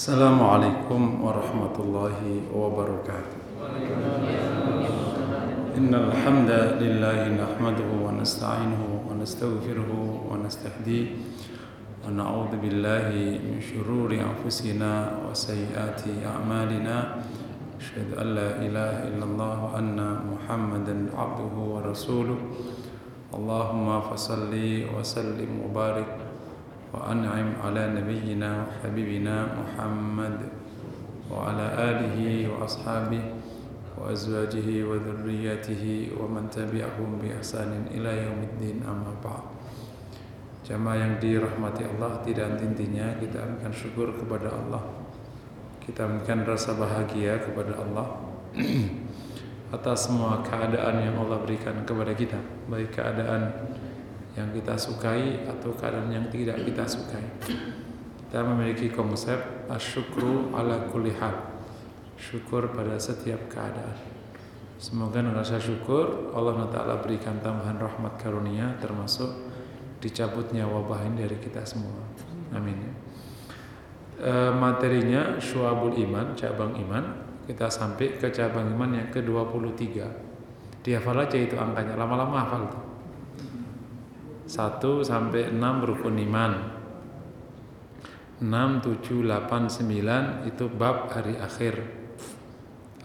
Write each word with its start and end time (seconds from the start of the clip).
السلام 0.00 0.40
عليكم 0.40 1.00
ورحمة 1.20 1.76
الله 1.76 2.20
وبركاته. 2.56 3.36
إن 5.76 5.92
الحمد 5.92 6.50
لله 6.80 7.18
نحمده 7.36 7.90
ونستعينه 8.08 8.82
ونستغفره 9.12 9.92
ونستهديه 10.32 11.06
ونعوذ 12.08 12.52
بالله 12.64 13.12
من 13.44 13.60
شرور 13.60 14.08
أنفسنا 14.16 15.20
وسيئات 15.28 16.02
أعمالنا. 16.24 16.96
أشهد 17.76 18.16
أن 18.16 18.26
لا 18.40 18.50
إله 18.56 18.92
إلا 19.04 19.24
الله 19.28 19.54
وأن 19.68 20.00
محمدا 20.32 20.96
عبده 21.12 21.54
ورسوله. 21.60 22.40
اللهم 23.36 23.88
فصل 24.08 24.52
وسلم 24.96 25.50
وبارك 25.68 26.29
وأنعم 26.95 27.59
على 27.59 27.83
نبينا 27.99 28.49
وحبيبنا 28.63 29.35
محمد 29.59 30.37
وعلى 31.31 31.65
آله 31.89 32.17
وأصحابه 32.47 33.23
وأزواجه 33.99 34.67
وذرياته 34.83 35.83
ومن 36.19 36.43
تبعهم 36.51 37.09
بإحسان 37.21 37.71
إلى 37.91 38.11
يوم 38.23 38.39
الدين 38.53 38.77
أما 38.87 39.13
بعد 39.23 39.45
Jamaah 40.65 40.97
yang 40.97 41.13
dirahmati 41.21 41.85
Allah 41.85 42.25
tidak 42.25 42.57
intinya 42.57 43.13
kita 43.21 43.37
akan 43.37 43.69
syukur 43.69 44.09
kepada 44.17 44.49
Allah 44.49 44.81
kita 45.77 46.09
memberikan 46.09 46.41
rasa 46.41 46.73
bahagia 46.73 47.37
kepada 47.37 47.77
Allah 47.77 48.17
atas 49.69 50.09
semua 50.09 50.41
keadaan 50.41 51.05
yang 51.05 51.21
Allah 51.21 51.37
berikan 51.45 51.85
kepada 51.85 52.17
kita 52.17 52.41
baik 52.65 52.97
keadaan 52.97 53.53
yang 54.40 54.48
kita 54.56 54.72
sukai 54.80 55.44
atau 55.44 55.76
keadaan 55.76 56.08
yang 56.08 56.26
tidak 56.32 56.64
kita 56.64 56.88
sukai. 56.88 57.24
Kita 58.24 58.40
memiliki 58.46 58.88
konsep 58.88 59.68
asyukru 59.68 60.48
ala 60.56 60.88
kulli 60.88 61.12
hal. 61.20 61.60
Syukur 62.16 62.72
pada 62.72 62.96
setiap 62.96 63.52
keadaan. 63.52 63.96
Semoga 64.80 65.20
dengan 65.20 65.36
rasa 65.36 65.60
syukur 65.60 66.32
Allah 66.32 66.64
Taala 66.72 67.04
berikan 67.04 67.36
tambahan 67.44 67.76
rahmat 67.76 68.16
karunia 68.16 68.80
termasuk 68.80 69.28
dicabutnya 70.00 70.64
wabah 70.64 71.04
ini 71.04 71.28
dari 71.28 71.36
kita 71.36 71.60
semua. 71.68 72.00
Amin. 72.56 72.80
E, 74.16 74.32
materinya 74.56 75.36
syuabul 75.36 75.92
iman 76.08 76.32
cabang 76.32 76.72
iman. 76.80 77.04
Kita 77.44 77.68
sampai 77.68 78.16
ke 78.16 78.30
cabang 78.32 78.72
iman 78.72 78.94
yang 78.94 79.08
ke-23 79.10 80.30
dihafal 80.80 81.18
aja 81.18 81.36
itu 81.36 81.58
angkanya 81.60 81.98
lama-lama 81.98 82.46
hafal 82.46 82.62
tuh 82.70 82.89
1 84.50 84.82
sampai 85.06 85.54
6 85.54 85.86
rukun 85.86 86.18
iman. 86.26 86.52
6, 88.42 88.82
7, 88.82 89.22
8, 89.22 89.70
9 89.70 90.50
itu 90.50 90.66
bab 90.66 91.06
hari 91.14 91.38
akhir. 91.38 91.86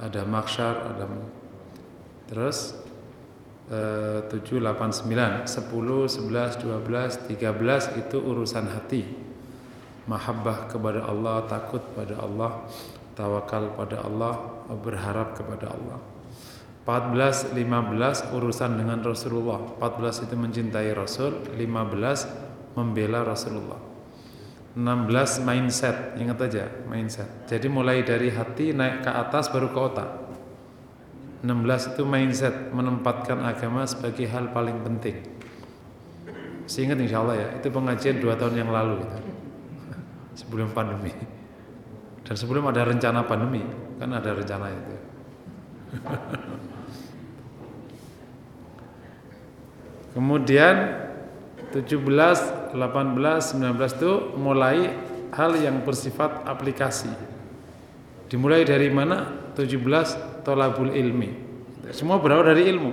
Ada 0.02 0.26
maksyar 0.26 0.76
ada 0.90 1.06
terus 2.26 2.74
7, 3.70 4.26
8, 4.34 4.90
9 5.06 5.46
10, 5.46 5.46
11, 5.46 6.66
12, 6.66 7.30
13 7.30 8.02
itu 8.02 8.18
urusan 8.18 8.66
hati. 8.66 9.06
Mahabbah 10.10 10.66
kepada 10.66 11.06
Allah 11.06 11.46
takut 11.46 11.82
pada 11.94 12.26
Allah 12.26 12.66
tawakal 13.14 13.74
pada 13.78 14.02
Allah 14.02 14.66
berharap 14.82 15.34
kepada 15.38 15.74
Allah 15.74 16.15
14, 16.86 17.58
15 17.58 18.34
urusan 18.38 18.72
dengan 18.78 19.02
Rasulullah 19.02 19.58
14 19.82 20.30
itu 20.30 20.36
mencintai 20.38 20.94
Rasul 20.94 21.42
15 21.58 22.78
membela 22.78 23.26
Rasulullah 23.26 23.82
16 24.78 25.42
mindset 25.42 26.14
ingat 26.22 26.38
aja 26.46 26.70
mindset 26.86 27.50
jadi 27.50 27.66
mulai 27.66 28.06
dari 28.06 28.30
hati 28.30 28.70
naik 28.70 29.02
ke 29.02 29.10
atas 29.10 29.50
baru 29.50 29.74
ke 29.74 29.80
otak 29.82 30.10
16 31.46 31.94
itu 31.94 32.04
mindset 32.10 32.74
menempatkan 32.74 33.38
agama 33.46 33.86
sebagai 33.86 34.26
hal 34.26 34.50
paling 34.50 34.82
penting. 34.82 35.22
Seingat 36.66 36.98
insya 36.98 37.22
Allah 37.22 37.38
ya, 37.38 37.48
itu 37.62 37.70
pengajian 37.70 38.18
dua 38.18 38.34
tahun 38.34 38.66
yang 38.66 38.74
lalu 38.74 39.06
gitu. 39.06 39.18
sebelum 40.42 40.74
pandemi. 40.74 41.14
Dan 42.26 42.34
sebelum 42.34 42.66
ada 42.66 42.82
rencana 42.82 43.22
pandemi, 43.30 43.62
kan 44.02 44.10
ada 44.10 44.34
rencana 44.34 44.74
itu. 44.74 44.96
Kemudian 50.16 50.96
17, 51.76 52.72
18, 52.72 52.72
19 52.72 54.00
itu 54.00 54.12
mulai 54.40 54.96
hal 55.36 55.52
yang 55.60 55.84
bersifat 55.84 56.48
aplikasi. 56.48 57.12
Dimulai 58.32 58.64
dari 58.64 58.88
mana? 58.88 59.52
17 59.60 60.48
tolabul 60.48 60.96
ilmi. 60.96 61.36
Semua 61.92 62.24
berawal 62.24 62.56
dari 62.56 62.64
ilmu. 62.72 62.92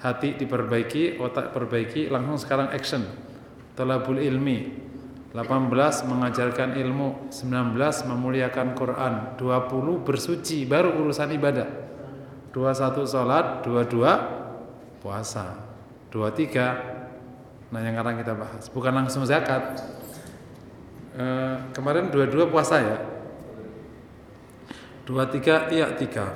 Hati 0.00 0.34
diperbaiki, 0.40 1.20
otak 1.20 1.52
perbaiki, 1.52 2.08
langsung 2.08 2.40
sekarang 2.40 2.72
action. 2.72 3.04
Tolabul 3.76 4.18
ilmi. 4.18 4.80
18 5.36 6.08
mengajarkan 6.08 6.76
ilmu, 6.80 7.28
19 7.32 8.08
memuliakan 8.08 8.68
Quran, 8.76 9.14
20 9.36 10.04
bersuci, 10.04 10.64
baru 10.68 10.96
urusan 10.96 11.28
ibadah. 11.32 11.68
21 12.52 13.08
salat, 13.08 13.64
22 13.64 15.00
puasa. 15.00 15.71
23 16.12 17.72
nah 17.72 17.80
yang 17.80 17.96
sekarang 17.96 18.20
kita 18.20 18.36
bahas, 18.36 18.68
bukan 18.68 18.92
langsung 18.92 19.24
zakat. 19.24 19.80
E, 21.16 21.24
kemarin 21.72 22.12
22 22.12 22.52
puasa 22.52 22.84
ya, 22.84 23.00
23 25.06 25.74
iya 25.74 25.86
tiga. 25.98 26.30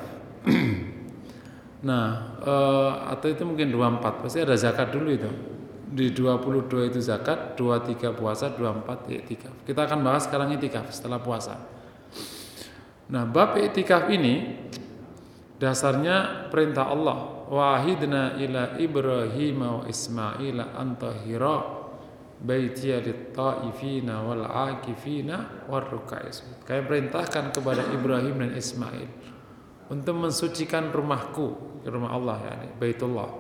nah, 1.89 2.37
eh, 2.43 2.93
atau 3.15 3.27
itu 3.31 3.43
mungkin 3.47 3.71
24. 3.71 4.27
Pasti 4.27 4.39
ada 4.43 4.59
zakat 4.59 4.91
dulu 4.91 5.09
itu. 5.11 5.31
Di 5.87 6.11
22 6.11 6.91
itu 6.91 6.99
zakat, 6.99 7.55
23 7.55 8.11
puasa, 8.11 8.51
24 8.51 9.07
iktikaf. 9.23 9.55
Kita 9.63 9.87
akan 9.87 10.03
bahas 10.03 10.27
sekarang 10.27 10.51
iktikaf 10.59 10.91
setelah 10.91 11.23
puasa. 11.23 11.63
Nah, 13.07 13.23
bab 13.23 13.55
iktikaf 13.55 14.11
ini 14.11 14.67
dasarnya 15.63 16.51
perintah 16.51 16.91
Allah. 16.91 17.36
Wahidna 17.47 18.35
ila 18.43 18.75
Ibrahim 18.75 19.59
wa 19.63 19.83
Ismail 19.87 20.59
antahira 20.75 21.63
baitiya 22.43 23.01
lit-taifina 23.01 24.27
wal 24.27 24.45
akifina 24.45 25.65
warruk'i 25.71 26.29
Kami 26.67 26.83
perintahkan 26.85 27.55
kepada 27.55 27.87
Ibrahim 27.95 28.45
dan 28.45 28.53
Ismail 28.59 29.09
untuk 29.87 30.19
mensucikan 30.19 30.91
rumahku, 30.91 31.79
rumah 31.87 32.11
Allah 32.11 32.37
yakni 32.51 32.69
Baitullah. 32.75 33.31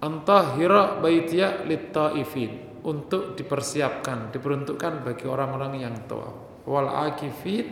Antahira 0.00 0.96
baitiya 1.02 1.66
lit-taifin 1.66 2.80
untuk 2.86 3.36
dipersiapkan, 3.36 4.32
diperuntukkan 4.32 5.04
bagi 5.04 5.28
orang-orang 5.28 5.84
yang 5.84 5.94
tawaf. 6.08 6.64
Wal 6.64 6.88
akifin 6.88 7.68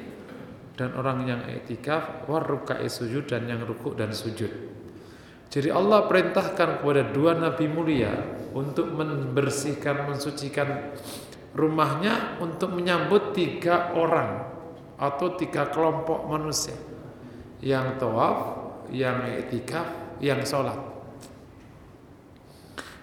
dan 0.76 0.92
orang 0.92 1.24
yang 1.24 1.40
i'tikaf 1.48 2.28
warruk'i 2.28 2.84
sujud 2.90 3.24
dan 3.24 3.48
yang 3.48 3.64
rukuk 3.64 3.96
dan 3.96 4.12
sujud. 4.12 4.67
Jadi 5.48 5.72
Allah 5.72 6.04
perintahkan 6.04 6.84
kepada 6.84 7.08
dua 7.08 7.32
nabi 7.32 7.72
mulia 7.72 8.12
untuk 8.52 8.92
membersihkan, 8.92 10.04
mensucikan 10.04 10.92
rumahnya 11.56 12.36
untuk 12.44 12.76
menyambut 12.76 13.32
tiga 13.32 13.96
orang 13.96 14.44
atau 15.00 15.32
tiga 15.40 15.72
kelompok 15.72 16.28
manusia 16.28 16.76
yang 17.64 17.96
tawaf, 17.96 18.60
yang 18.92 19.24
iktikaf, 19.40 20.20
yang 20.20 20.44
sholat. 20.44 20.76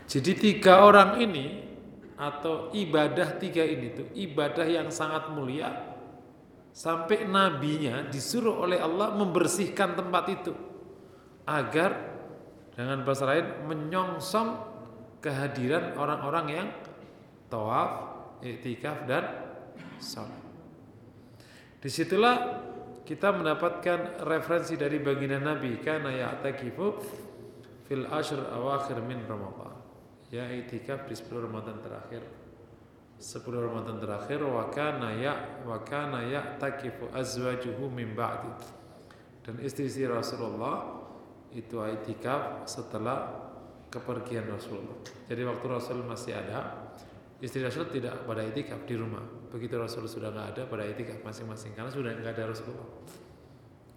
Jadi 0.05 0.31
tiga 0.37 0.85
orang 0.85 1.17
ini 1.17 1.65
atau 2.15 2.71
ibadah 2.71 3.35
tiga 3.41 3.65
ini 3.65 3.91
tuh 3.91 4.07
ibadah 4.15 4.63
yang 4.63 4.87
sangat 4.87 5.27
mulia 5.35 5.67
sampai 6.71 7.27
nabinya 7.27 8.07
disuruh 8.07 8.63
oleh 8.63 8.79
Allah 8.79 9.11
membersihkan 9.11 9.99
tempat 9.99 10.25
itu 10.31 10.53
agar 11.43 12.14
dengan 12.75 13.07
bahasa 13.07 13.23
lain 13.23 13.47
menyongsong 13.71 14.59
kehadiran 15.23 15.95
orang-orang 15.95 16.45
yang 16.51 16.67
tawaf, 17.47 17.91
iktikaf 18.43 19.07
dan 19.07 19.25
salat. 19.97 20.43
Di 21.79 21.87
situlah 21.87 22.35
kita 23.07 23.31
mendapatkan 23.31 24.25
referensi 24.27 24.75
dari 24.75 24.99
baginda 24.99 25.39
Nabi 25.39 25.79
karena 25.79 26.11
ya'takifu 26.11 26.87
fil 27.85 28.05
ashr 28.11 28.41
awakhir 28.53 28.99
min 29.05 29.23
Ramadan. 29.23 29.71
Ya 30.33 30.49
iktikaf 30.51 31.05
di 31.05 31.15
10 31.15 31.45
Ramadan 31.47 31.79
terakhir. 31.79 32.25
10 33.15 33.45
Ramadan 33.47 34.01
terakhir 34.03 34.43
wa 34.43 34.67
kana 34.67 35.15
ya 35.15 35.63
wa 35.63 35.79
kana 35.85 36.27
ya'takifu 36.27 37.13
azwajuhu 37.13 37.87
min 37.87 38.11
ba'di. 38.17 38.51
Dan 39.45 39.61
istri-istri 39.61 40.09
Rasulullah 40.09 40.94
itu 41.55 41.79
itikaf 41.79 42.67
setelah 42.67 43.31
kepergian 43.87 44.51
Rasulullah. 44.51 44.99
Jadi 45.31 45.41
waktu 45.47 45.65
Rasul 45.71 46.03
masih 46.03 46.35
ada, 46.35 46.85
Istri 47.35 47.67
Rasul 47.67 47.91
tidak 47.91 48.23
pada 48.23 48.47
itikaf 48.47 48.87
di 48.87 48.95
rumah. 48.95 49.19
Begitu 49.51 49.75
Rasul 49.75 50.07
sudah 50.07 50.31
nggak 50.31 50.47
ada 50.55 50.61
pada 50.71 50.87
itikaf 50.87 51.19
masing-masing 51.19 51.75
karena 51.75 51.91
sudah 51.91 52.15
nggak 52.15 52.31
ada 52.31 52.43
Rasulullah. 52.47 52.89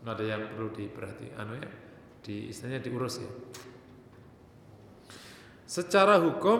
Nggak 0.02 0.14
ada 0.14 0.25
yang 0.26 0.43
perlu 0.55 0.70
diperhati, 0.75 1.26
anu 1.38 1.55
ya, 1.58 1.70
di 2.22 2.50
istilahnya 2.50 2.82
diurus 2.82 3.14
ya. 3.22 3.31
Secara 5.64 6.19
hukum 6.19 6.58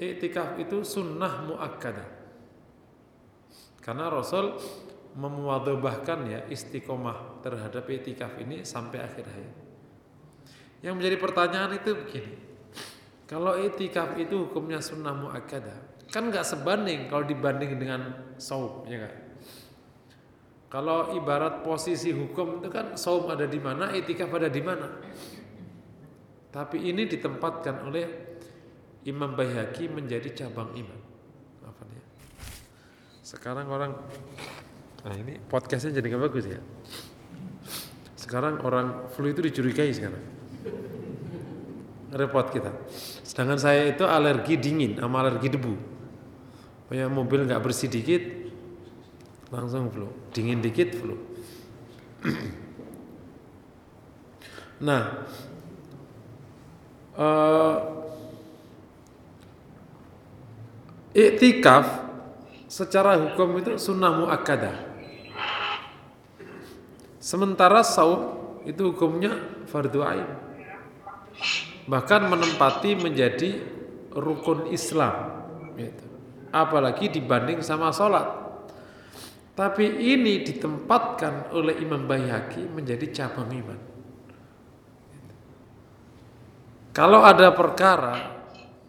itikaf 0.00 0.56
itu 0.56 0.80
sunnah 0.82 1.44
muakkadah. 1.44 2.08
Karena 3.84 4.08
Rasul 4.08 4.56
memuadabahkan 5.20 6.18
ya 6.28 6.40
istiqomah 6.48 7.44
terhadap 7.44 7.84
itikaf 7.86 8.40
ini 8.40 8.64
sampai 8.64 8.98
akhir 9.04 9.24
hayat. 9.26 9.69
Yang 10.80 10.94
menjadi 10.96 11.16
pertanyaan 11.20 11.76
itu 11.76 11.92
begini. 11.92 12.34
Kalau 13.28 13.54
itikaf 13.60 14.18
itu 14.18 14.48
hukumnya 14.48 14.82
sunnah 14.82 15.14
muakkadah, 15.14 16.08
kan 16.10 16.28
nggak 16.28 16.42
sebanding 16.42 17.06
kalau 17.06 17.22
dibanding 17.22 17.78
dengan 17.78 18.34
saum 18.34 18.82
ya 18.90 19.06
kan 19.06 19.14
kalau 20.70 21.14
ibarat 21.14 21.62
posisi 21.62 22.10
hukum 22.10 22.62
itu 22.62 22.70
kan 22.70 22.94
saum 22.98 23.26
ada 23.30 23.46
di 23.46 23.58
mana 23.58 23.90
etikaf 23.90 24.30
ada 24.30 24.46
di 24.46 24.62
mana. 24.62 24.86
Tapi 26.50 26.90
ini 26.90 27.06
ditempatkan 27.06 27.86
oleh 27.86 28.06
Imam 29.06 29.38
Bayhaqi 29.38 29.86
menjadi 29.86 30.44
cabang 30.44 30.74
iman 30.74 31.00
apa 31.64 31.82
dia 31.88 32.04
sekarang 33.24 33.70
orang 33.70 33.96
nah 35.00 35.14
ini 35.16 35.40
podcastnya 35.40 36.02
jadi 36.02 36.06
nggak 36.12 36.24
bagus 36.26 36.44
ya. 36.50 36.60
Sekarang 38.18 38.60
orang 38.62 39.08
flu 39.10 39.32
itu 39.32 39.40
dicurigai 39.40 39.90
sekarang 39.90 40.39
repot 42.10 42.46
kita 42.50 42.74
sedangkan 43.22 43.58
saya 43.58 43.90
itu 43.90 44.02
alergi 44.02 44.58
dingin 44.58 44.98
sama 44.98 45.22
alergi 45.22 45.48
debu 45.52 46.00
Punya 46.90 47.06
mobil 47.06 47.46
nggak 47.46 47.62
bersih 47.62 47.86
dikit 47.86 48.18
langsung 49.54 49.94
flu, 49.94 50.10
dingin 50.34 50.58
dikit 50.58 50.90
flu. 50.98 51.14
nah, 54.90 55.22
uh, 57.14 57.76
iktikaf 61.14 62.10
secara 62.66 63.22
hukum 63.22 63.62
itu 63.62 63.78
sunnah 63.78 64.10
muakkadah. 64.10 64.74
Sementara 67.22 67.86
saum 67.86 68.34
itu 68.66 68.90
hukumnya 68.90 69.38
fardu 69.70 70.02
ain. 70.02 70.26
Bahkan 71.88 72.28
menempati 72.28 72.96
menjadi 72.98 73.50
rukun 74.14 74.70
Islam. 74.70 75.42
Gitu 75.74 76.10
apalagi 76.50 77.10
dibanding 77.10 77.62
sama 77.62 77.94
sholat. 77.94 78.26
Tapi 79.54 79.86
ini 80.14 80.42
ditempatkan 80.46 81.54
oleh 81.54 81.78
Imam 81.82 82.06
Bayhaqi 82.06 82.70
menjadi 82.70 83.06
cabang 83.10 83.50
iman. 83.50 83.80
Kalau 86.90 87.22
ada 87.22 87.54
perkara 87.54 88.40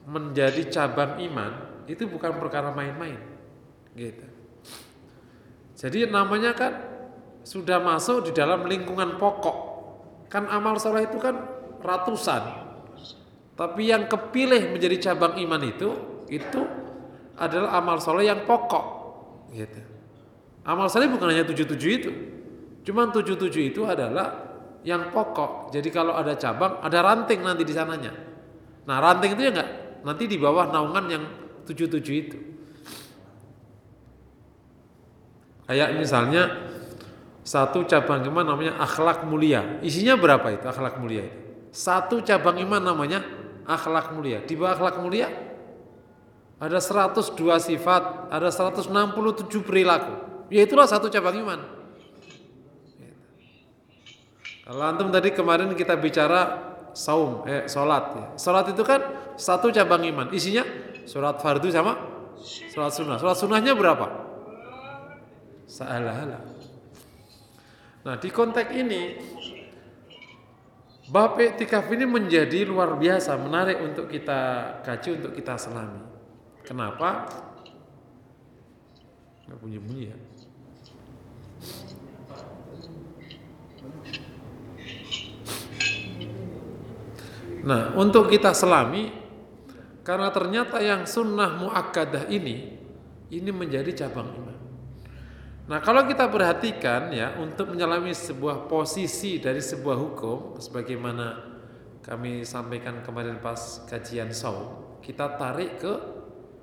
menjadi 0.09 0.65
cabang 0.71 1.21
iman, 1.21 1.85
itu 1.85 2.09
bukan 2.09 2.39
perkara 2.41 2.73
main-main. 2.73 3.19
Gitu. 3.93 4.25
Jadi 5.77 6.07
namanya 6.07 6.55
kan 6.55 6.73
sudah 7.41 7.81
masuk 7.81 8.29
di 8.29 8.31
dalam 8.31 8.65
lingkungan 8.65 9.17
pokok. 9.19 9.57
Kan 10.31 10.47
amal 10.47 10.79
sholat 10.79 11.11
itu 11.11 11.19
kan 11.19 11.35
ratusan. 11.83 12.41
Tapi 13.57 13.93
yang 13.93 14.09
kepilih 14.09 14.73
menjadi 14.73 15.11
cabang 15.11 15.37
iman 15.37 15.61
itu, 15.61 15.89
itu 16.31 16.61
adalah 17.37 17.77
amal 17.77 17.97
soleh 17.97 18.29
yang 18.29 18.45
pokok 18.45 18.85
gitu. 19.53 19.81
Amal 20.61 20.87
soleh 20.87 21.09
bukan 21.09 21.29
hanya 21.33 21.45
tujuh 21.45 21.65
tujuh 21.75 21.89
itu. 21.91 22.11
Cuman 22.81 23.13
tujuh 23.13 23.37
tujuh 23.37 23.73
itu 23.73 23.81
adalah 23.85 24.49
yang 24.81 25.13
pokok. 25.13 25.69
Jadi 25.69 25.89
kalau 25.93 26.17
ada 26.17 26.33
cabang, 26.37 26.81
ada 26.81 26.99
ranting 27.01 27.41
nanti 27.45 27.61
di 27.61 27.73
sananya. 27.73 28.13
Nah 28.85 28.97
ranting 28.97 29.37
itu 29.37 29.41
ya 29.45 29.51
enggak 29.53 29.69
nanti 30.01 30.25
di 30.25 30.37
bawah 30.41 30.69
naungan 30.69 31.05
yang 31.09 31.23
tujuh 31.69 31.85
tujuh 31.97 32.15
itu. 32.17 32.37
Kayak 35.69 35.95
misalnya 35.95 36.71
satu 37.45 37.85
cabang 37.85 38.25
iman 38.27 38.43
namanya 38.43 38.81
akhlak 38.81 39.25
mulia. 39.25 39.81
Isinya 39.85 40.17
berapa 40.17 40.45
itu 40.53 40.65
akhlak 40.65 40.97
mulia 40.97 41.25
itu? 41.25 41.41
Satu 41.71 42.19
cabang 42.19 42.59
iman 42.59 42.83
namanya 42.83 43.23
akhlak 43.63 44.11
mulia. 44.11 44.43
Di 44.43 44.59
bawah 44.59 44.75
akhlak 44.75 44.99
mulia 44.99 45.31
ada 46.61 46.77
102 46.77 47.33
sifat, 47.57 48.29
ada 48.29 48.53
167 48.53 48.91
perilaku. 49.65 50.13
Ya 50.51 50.61
itulah 50.67 50.85
satu 50.85 51.09
cabang 51.09 51.41
iman. 51.41 51.59
Kalau 54.61 54.83
antum 54.85 55.09
tadi 55.09 55.33
kemarin 55.33 55.73
kita 55.73 55.97
bicara 55.97 56.71
saum, 56.93 57.47
eh 57.49 57.65
salat 57.65 58.05
ya. 58.13 58.27
Salat 58.37 58.69
itu 58.69 58.83
kan 58.85 59.01
satu 59.39 59.73
cabang 59.73 60.05
iman. 60.05 60.29
Isinya 60.29 60.61
surat 61.09 61.41
fardu 61.41 61.71
sama 61.73 61.97
surat 62.45 62.93
sunnah. 62.93 63.17
Surat 63.17 63.35
sunnahnya 63.39 63.73
berapa? 63.73 64.05
Salah 65.65 66.51
Nah, 68.01 68.17
di 68.17 68.29
konteks 68.33 68.73
ini 68.73 69.13
bab 71.11 71.35
iktikaf 71.35 71.91
ini 71.91 72.07
menjadi 72.07 72.63
luar 72.63 72.95
biasa, 72.95 73.35
menarik 73.35 73.83
untuk 73.83 74.07
kita 74.07 74.39
kaji, 74.87 75.19
untuk 75.19 75.35
kita 75.35 75.59
selami. 75.59 75.99
Kenapa? 76.63 77.27
Nggak 79.43 79.59
bunyi-bunyi 79.59 80.03
ya. 80.07 80.17
Nah, 87.61 87.93
untuk 87.93 88.31
kita 88.31 88.55
selami 88.57 89.13
karena 90.01 90.33
ternyata 90.33 90.81
yang 90.81 91.05
sunnah 91.05 91.61
muakkadah 91.61 92.31
ini 92.31 92.79
ini 93.29 93.51
menjadi 93.53 94.07
cabang 94.07 94.33
iman. 94.33 94.50
Nah, 95.71 95.79
kalau 95.79 96.03
kita 96.03 96.27
perhatikan 96.27 97.15
ya 97.15 97.39
untuk 97.39 97.71
menyelami 97.71 98.11
sebuah 98.11 98.67
posisi 98.67 99.39
dari 99.39 99.63
sebuah 99.63 99.95
hukum 99.95 100.59
sebagaimana 100.59 101.47
kami 102.03 102.43
sampaikan 102.43 102.99
kemarin 102.99 103.39
pas 103.39 103.79
kajian 103.87 104.35
saum, 104.35 104.99
kita 104.99 105.39
tarik 105.39 105.79
ke 105.79 105.93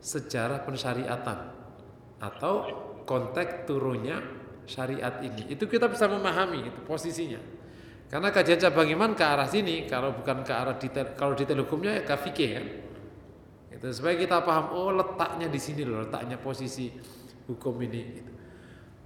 sejarah 0.05 0.61
pensyariatan 0.61 1.39
atau 2.21 2.55
konteks 3.09 3.65
turunnya 3.65 4.21
syariat 4.69 5.25
ini. 5.25 5.57
Itu 5.57 5.65
kita 5.65 5.89
bisa 5.89 6.05
memahami 6.05 6.69
itu 6.69 6.81
posisinya. 6.85 7.41
Karena 8.13 8.29
kajian 8.29 8.61
cabang 8.61 8.93
iman 8.93 9.17
ke 9.17 9.25
arah 9.25 9.49
sini, 9.49 9.89
kalau 9.89 10.13
bukan 10.21 10.45
ke 10.45 10.53
arah 10.53 10.77
detail, 10.77 11.17
kalau 11.17 11.33
detail 11.33 11.65
hukumnya 11.65 11.97
ya 11.97 12.03
ke 12.05 12.13
fikih 12.29 12.51
kan. 12.61 12.67
Itu 13.73 13.89
supaya 13.89 14.21
kita 14.21 14.45
paham 14.45 14.77
oh 14.77 14.93
letaknya 14.93 15.49
di 15.49 15.57
sini 15.57 15.89
loh, 15.89 16.05
letaknya 16.05 16.37
posisi 16.37 16.93
hukum 17.49 17.73
ini 17.81 18.03
gitu. 18.21 18.38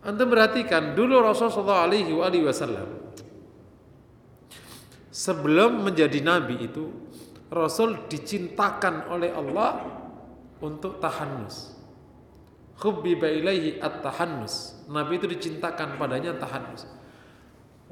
Anda 0.03 0.27
perhatikan 0.27 0.99
dulu 0.99 1.23
Rasulullah 1.23 1.87
alaihi 1.87 2.11
wasallam 2.43 3.03
sebelum 5.13 5.87
menjadi 5.87 6.19
nabi 6.25 6.67
itu 6.67 6.91
Rasul 7.53 8.09
dicintakan 8.09 9.13
oleh 9.13 9.29
Allah 9.29 9.85
untuk 10.65 10.97
tahannus. 11.05 11.77
Hubbiba 12.81 13.29
ilaihi 13.29 13.77
at-tahannus. 13.77 14.89
Nabi 14.89 15.21
itu 15.21 15.29
dicintakan 15.29 16.01
padanya 16.01 16.33
tahannus. 16.41 16.89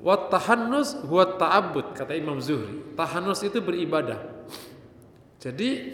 Wa 0.01 0.33
tahannus 0.33 1.05
huwa 1.05 1.37
ta'abbud 1.37 1.93
kata 1.93 2.17
Imam 2.17 2.41
Zuhri. 2.41 2.97
Tahannus 2.97 3.45
itu 3.45 3.61
beribadah. 3.61 4.17
Jadi 5.37 5.93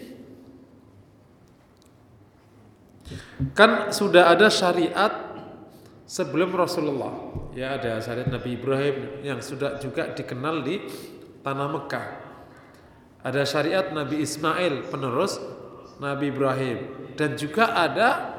kan 3.51 3.91
sudah 3.91 4.31
ada 4.31 4.47
syariat 4.47 5.26
sebelum 6.07 6.55
Rasulullah. 6.55 7.13
Ya 7.53 7.77
ada 7.77 7.99
syariat 7.99 8.31
Nabi 8.31 8.55
Ibrahim 8.57 8.97
yang 9.27 9.43
sudah 9.43 9.77
juga 9.83 10.15
dikenal 10.15 10.63
di 10.63 10.81
tanah 11.43 11.69
Mekah. 11.69 12.07
Ada 13.27 13.43
syariat 13.43 13.91
Nabi 13.91 14.23
Ismail 14.23 14.87
penerus 14.87 15.43
Nabi 15.99 16.31
Ibrahim 16.31 16.79
dan 17.17 17.35
juga 17.35 17.73
ada 17.73 18.37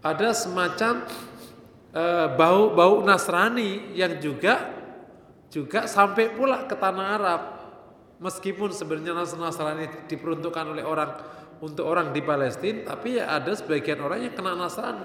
ada 0.00 0.28
semacam 0.32 1.04
uh, 1.92 2.26
bau 2.34 2.72
bau 2.72 3.04
Nasrani 3.04 3.92
yang 3.92 4.16
juga 4.16 4.72
juga 5.52 5.84
sampai 5.84 6.32
pula 6.32 6.64
ke 6.64 6.72
tanah 6.72 7.06
Arab 7.20 7.42
meskipun 8.16 8.72
sebenarnya 8.72 9.12
Nasrani 9.12 10.08
diperuntukkan 10.08 10.72
oleh 10.72 10.84
orang 10.84 11.10
untuk 11.60 11.84
orang 11.84 12.16
di 12.16 12.24
Palestina 12.24 12.96
tapi 12.96 13.20
ya 13.20 13.28
ada 13.28 13.52
sebagian 13.52 14.00
orang 14.00 14.24
yang 14.24 14.32
kena 14.32 14.56
Nasrani 14.56 15.04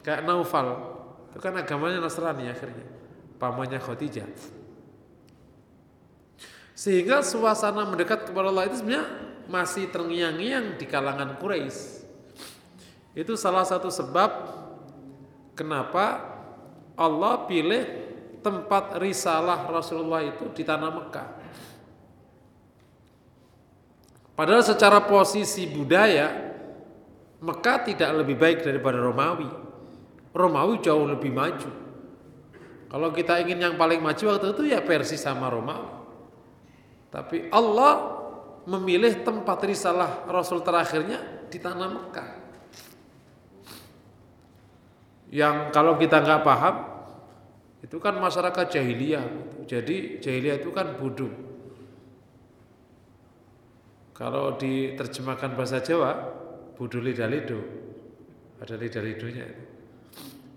kayak 0.00 0.24
Naufal 0.24 1.01
itu 1.32 1.38
kan 1.40 1.56
agamanya 1.56 2.04
Nasrani 2.04 2.52
akhirnya 2.52 2.84
pamannya 3.40 3.80
Khadijah 3.80 4.28
sehingga 6.72 7.20
suasana 7.20 7.88
mendekat 7.88 8.28
kepada 8.28 8.48
Allah 8.48 8.68
itu 8.68 8.80
sebenarnya 8.80 9.06
masih 9.46 9.90
terngiang-ngiang 9.90 10.80
di 10.80 10.86
kalangan 10.88 11.38
Quraisy. 11.38 12.02
Itu 13.12 13.36
salah 13.36 13.62
satu 13.62 13.92
sebab 13.92 14.30
kenapa 15.52 16.32
Allah 16.96 17.44
pilih 17.44 17.84
tempat 18.40 18.98
risalah 18.98 19.68
Rasulullah 19.68 20.24
itu 20.24 20.48
di 20.56 20.64
tanah 20.64 20.90
Mekah. 20.90 21.28
Padahal 24.32 24.64
secara 24.64 25.04
posisi 25.04 25.68
budaya 25.68 26.50
Mekah 27.42 27.78
tidak 27.84 28.10
lebih 28.24 28.40
baik 28.40 28.58
daripada 28.64 28.96
Romawi. 28.98 29.50
Romawi 30.32 30.80
jauh 30.80 31.04
lebih 31.04 31.28
maju. 31.28 31.70
Kalau 32.88 33.08
kita 33.12 33.40
ingin 33.40 33.60
yang 33.60 33.74
paling 33.76 34.00
maju 34.00 34.36
waktu 34.36 34.52
itu 34.52 34.62
ya 34.68 34.80
Persia 34.84 35.20
sama 35.20 35.48
Romawi. 35.48 35.92
Tapi 37.12 37.52
Allah 37.52 38.20
memilih 38.64 39.20
tempat 39.20 39.60
risalah 39.64 40.24
Rasul 40.28 40.64
terakhirnya 40.64 41.48
di 41.52 41.60
tanah 41.60 41.88
Mekah. 41.88 42.30
Yang 45.32 45.56
kalau 45.72 45.96
kita 45.96 46.20
nggak 46.20 46.44
paham, 46.44 46.76
itu 47.84 47.96
kan 47.96 48.16
masyarakat 48.16 48.66
jahiliyah. 48.68 49.24
Jadi 49.64 50.20
jahiliyah 50.20 50.60
itu 50.60 50.68
kan 50.72 50.96
bodoh. 50.96 51.32
Kalau 54.12 54.56
diterjemahkan 54.60 55.56
bahasa 55.56 55.80
Jawa, 55.80 56.12
bodoh 56.76 57.00
lidah-lido. 57.00 57.60
Ada 58.60 58.76
lidah-lidonya 58.76 59.71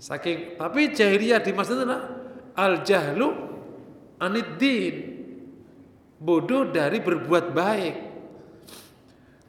Saking, 0.05 0.53
tapi 0.61 0.93
jahiliyah 0.93 1.41
di 1.41 1.49
masa 1.49 1.73
itu 1.73 1.97
al 2.53 2.85
jahlu 2.85 3.33
aniddin 4.21 5.17
bodoh 6.21 6.69
dari 6.69 7.01
berbuat 7.01 7.49
baik. 7.49 7.95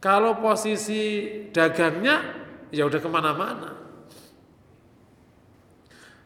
Kalau 0.00 0.40
posisi 0.40 1.28
dagangnya 1.52 2.16
ya 2.72 2.88
udah 2.88 3.00
ke 3.04 3.10
mana-mana. 3.12 3.70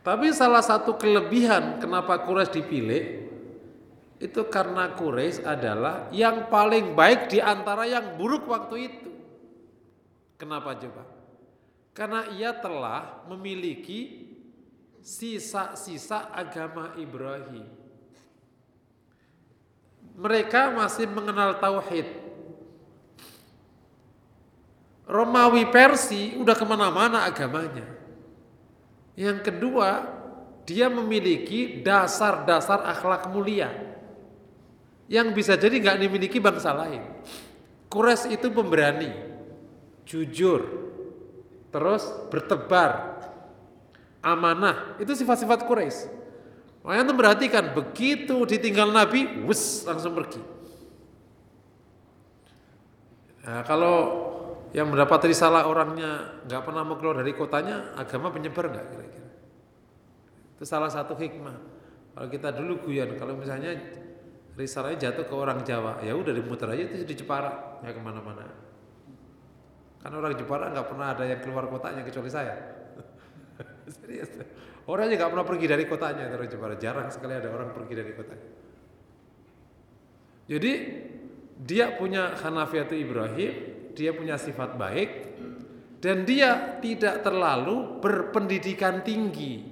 Tapi 0.06 0.30
salah 0.30 0.62
satu 0.62 0.94
kelebihan 0.94 1.82
kenapa 1.82 2.22
Quraisy 2.22 2.54
dipilih 2.54 3.04
itu 4.22 4.40
karena 4.46 4.94
Quraisy 4.94 5.42
adalah 5.42 6.06
yang 6.14 6.46
paling 6.46 6.94
baik 6.94 7.34
di 7.34 7.42
antara 7.42 7.82
yang 7.82 8.14
buruk 8.14 8.46
waktu 8.46 8.94
itu. 8.94 9.10
Kenapa 10.38 10.78
coba? 10.78 11.19
Karena 11.90 12.30
ia 12.32 12.54
telah 12.54 13.26
memiliki 13.26 14.30
sisa-sisa 15.02 16.30
agama 16.32 16.94
Ibrahim 16.96 17.80
mereka 20.20 20.68
masih 20.68 21.08
mengenal 21.08 21.56
tauhid. 21.56 22.04
Romawi 25.08 25.66
Persi 25.72 26.36
udah 26.38 26.54
ke 26.54 26.64
mana-mana 26.68 27.24
agamanya. 27.24 27.88
Yang 29.16 29.48
kedua, 29.48 30.06
dia 30.68 30.86
memiliki 30.92 31.82
dasar-dasar 31.82 32.84
akhlak 32.84 33.32
mulia 33.32 33.72
yang 35.10 35.34
bisa 35.34 35.58
jadi 35.58 35.82
nggak 35.82 35.98
dimiliki 35.98 36.38
bangsa 36.38 36.70
lain. 36.70 37.02
Kures 37.90 38.28
itu 38.30 38.46
pemberani, 38.54 39.10
jujur, 40.06 40.89
terus 41.70 42.06
bertebar, 42.28 43.18
amanah. 44.20 44.98
Itu 44.98 45.14
sifat-sifat 45.16 45.64
Quraisy. 45.64 46.10
Makanya 46.80 47.02
itu 47.06 47.14
perhatikan, 47.16 47.64
begitu 47.76 48.36
ditinggal 48.48 48.88
Nabi, 48.88 49.44
wes 49.44 49.84
langsung 49.84 50.16
pergi. 50.16 50.40
Nah, 53.44 53.60
kalau 53.64 53.96
yang 54.70 54.86
mendapat 54.88 55.28
risalah 55.28 55.66
orangnya 55.66 56.40
nggak 56.46 56.62
pernah 56.62 56.82
mau 56.86 56.96
keluar 56.96 57.20
dari 57.20 57.34
kotanya, 57.34 57.92
agama 57.98 58.30
penyebar 58.30 58.70
nggak 58.70 58.86
kira-kira? 58.86 59.30
Itu 60.56 60.64
salah 60.64 60.88
satu 60.88 61.18
hikmah. 61.18 61.56
Kalau 62.16 62.28
kita 62.28 62.48
dulu 62.54 62.84
guyon, 62.84 63.16
kalau 63.16 63.36
misalnya 63.36 63.76
risalahnya 64.56 65.10
jatuh 65.10 65.24
ke 65.28 65.34
orang 65.36 65.64
Jawa, 65.64 66.00
ya 66.04 66.16
udah 66.16 66.32
dimuter 66.32 66.68
aja 66.68 66.82
itu 66.84 67.04
di 67.04 67.16
Jepara, 67.16 67.80
nggak 67.80 67.92
ke 67.96 68.00
mana-mana. 68.00 68.69
Karena 70.00 70.16
orang 70.16 70.34
Jepara 70.36 70.72
nggak 70.72 70.86
pernah 70.88 71.06
ada 71.12 71.24
yang 71.28 71.40
keluar 71.44 71.68
kotanya 71.68 72.00
kecuali 72.00 72.30
saya. 72.32 72.56
Serius. 74.00 74.32
Orang 74.88 75.12
aja 75.12 75.20
nggak 75.20 75.30
pernah 75.36 75.46
pergi 75.46 75.66
dari 75.68 75.84
kotanya 75.84 76.24
orang 76.32 76.48
Jepara. 76.48 76.74
Jarang 76.80 77.08
sekali 77.12 77.36
ada 77.36 77.48
orang 77.52 77.70
pergi 77.76 77.94
dari 77.94 78.12
kotanya. 78.16 78.48
Jadi 80.50 80.72
dia 81.60 81.94
punya 81.94 82.34
Hanafiatu 82.34 82.96
Ibrahim, 82.96 83.52
dia 83.92 84.10
punya 84.16 84.40
sifat 84.40 84.74
baik, 84.74 85.10
dan 86.00 86.24
dia 86.24 86.80
tidak 86.80 87.20
terlalu 87.20 88.00
berpendidikan 88.00 89.04
tinggi. 89.04 89.68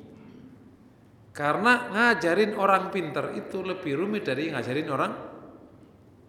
Karena 1.32 1.88
ngajarin 1.88 2.52
orang 2.54 2.92
pinter 2.92 3.32
itu 3.32 3.64
lebih 3.64 3.96
rumit 3.96 4.28
dari 4.28 4.52
ngajarin 4.52 4.88
orang 4.92 5.12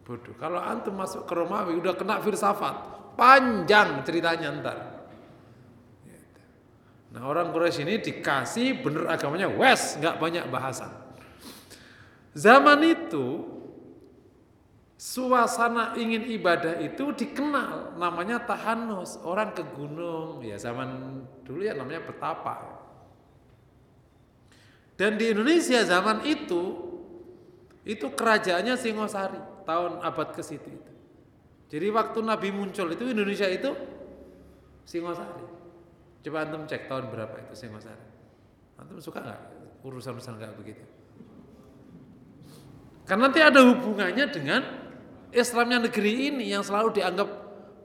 bodoh. 0.07 0.33
Kalau 0.39 0.57
antum 0.63 0.97
masuk 0.97 1.27
ke 1.27 1.33
Romawi 1.35 1.77
udah 1.77 1.93
kena 1.93 2.17
filsafat, 2.23 2.98
panjang 3.19 3.99
ceritanya 4.07 4.47
ntar. 4.63 4.77
Nah 7.11 7.25
orang 7.27 7.51
Quraisy 7.51 7.83
ini 7.83 7.99
dikasih 7.99 8.79
bener 8.79 9.11
agamanya 9.11 9.51
wes 9.51 9.99
nggak 9.99 10.15
banyak 10.15 10.45
bahasan. 10.47 10.93
Zaman 12.31 12.79
itu 12.87 13.59
suasana 14.99 15.95
ingin 15.95 16.27
ibadah 16.27 16.75
itu 16.83 17.15
dikenal 17.15 17.95
namanya 17.95 18.43
tahanus 18.43 19.15
orang 19.23 19.55
ke 19.55 19.63
gunung 19.71 20.43
ya 20.43 20.59
zaman 20.59 21.23
dulu 21.47 21.63
ya 21.63 21.71
namanya 21.71 22.03
betapa 22.03 22.83
dan 24.99 25.15
di 25.15 25.31
Indonesia 25.31 25.79
zaman 25.87 26.27
itu 26.27 26.91
itu 27.87 28.11
kerajaannya 28.11 28.75
Singosari 28.75 29.39
tahun 29.63 30.03
abad 30.03 30.35
ke 30.35 30.43
situ 30.43 30.67
itu 30.67 30.88
jadi 31.69 31.87
waktu 31.93 32.19
Nabi 32.25 32.49
muncul 32.49 32.89
itu 32.89 33.05
Indonesia 33.05 33.45
itu 33.45 33.71
Singosari 34.89 35.59
Coba 36.19 36.43
antum 36.43 36.67
cek 36.67 36.91
tahun 36.91 37.07
berapa 37.07 37.35
itu 37.47 37.55
Singosari. 37.55 38.05
Antum 38.75 38.99
suka 38.99 39.23
nggak 39.23 39.41
urusan-urusan 39.87 40.35
kayak 40.35 40.55
begitu? 40.59 40.83
Karena 43.07 43.31
nanti 43.31 43.39
ada 43.39 43.63
hubungannya 43.63 44.25
dengan 44.27 44.61
Islamnya 45.31 45.87
negeri 45.87 46.29
ini 46.29 46.51
yang 46.51 46.61
selalu 46.61 46.99
dianggap 46.99 47.29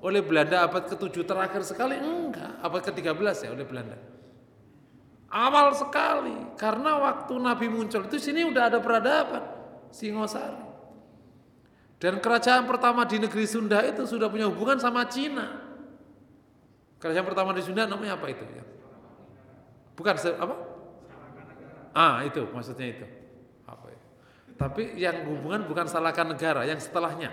oleh 0.04 0.20
Belanda 0.20 0.66
abad 0.68 0.84
ke-7 0.84 1.24
terakhir 1.24 1.64
sekali 1.64 1.96
enggak, 1.96 2.60
abad 2.60 2.82
ke-13 2.84 3.48
ya 3.48 3.50
oleh 3.54 3.64
Belanda. 3.64 3.96
Awal 5.34 5.74
sekali 5.74 6.36
karena 6.60 6.98
waktu 7.00 7.34
Nabi 7.40 7.66
muncul 7.70 8.06
itu 8.06 8.18
sini 8.20 8.44
udah 8.44 8.68
ada 8.70 8.78
peradaban 8.82 9.42
Singosari. 9.94 10.73
Dan 12.04 12.20
kerajaan 12.20 12.68
pertama 12.68 13.08
di 13.08 13.16
negeri 13.16 13.49
Sunda 13.49 13.80
itu 13.80 14.04
sudah 14.04 14.28
punya 14.28 14.44
hubungan 14.44 14.76
sama 14.76 15.08
Cina. 15.08 15.56
Kerajaan 17.00 17.25
pertama 17.25 17.56
di 17.56 17.64
Sunda 17.64 17.88
namanya 17.88 18.20
apa 18.20 18.28
itu? 18.28 18.44
Ya? 18.44 18.61
Bukan 19.96 20.12
apa? 20.12 20.54
Ah 21.96 22.20
itu 22.28 22.44
maksudnya 22.52 22.92
itu. 22.92 23.08
Apa 23.64 23.88
itu? 23.88 24.06
Tapi 24.61 25.00
yang 25.00 25.25
hubungan 25.32 25.64
bukan 25.64 25.88
salahkan 25.88 26.28
negara, 26.28 26.68
yang 26.68 26.76
setelahnya. 26.76 27.32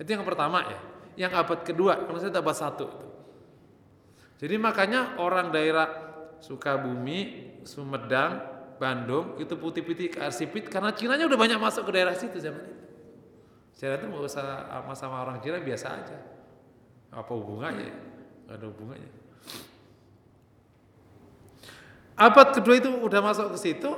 Itu 0.00 0.08
yang 0.08 0.24
pertama 0.24 0.64
ya. 0.72 0.80
Yang 1.28 1.32
abad 1.36 1.60
kedua, 1.60 2.00
kalau 2.00 2.16
saya 2.16 2.32
abad 2.32 2.56
satu. 2.56 2.88
Jadi 4.40 4.56
makanya 4.56 5.20
orang 5.20 5.52
daerah 5.52 6.16
Sukabumi, 6.40 7.60
Sumedang, 7.68 8.40
Bandung 8.80 9.36
itu 9.36 9.52
putih-putih 9.52 10.16
ke 10.16 10.18
arsipit 10.24 10.64
karena 10.72 10.96
Cina 10.96 11.20
nya 11.20 11.28
udah 11.28 11.36
banyak 11.36 11.60
masuk 11.60 11.84
ke 11.84 11.92
daerah 11.92 12.16
situ 12.16 12.40
zaman 12.40 12.64
itu. 12.64 12.85
Saya 13.76 14.00
itu 14.00 14.08
mau 14.08 14.24
usah 14.24 14.64
sama 14.96 15.20
orang 15.20 15.36
Cina 15.44 15.60
biasa 15.60 15.86
aja. 16.00 16.16
Apa 17.12 17.28
hubungannya? 17.36 17.92
Gak 18.48 18.56
ada 18.56 18.66
hubungannya. 18.72 19.12
Abad 22.16 22.56
kedua 22.56 22.80
itu 22.80 22.88
udah 22.88 23.20
masuk 23.20 23.52
ke 23.52 23.58
situ 23.60 23.92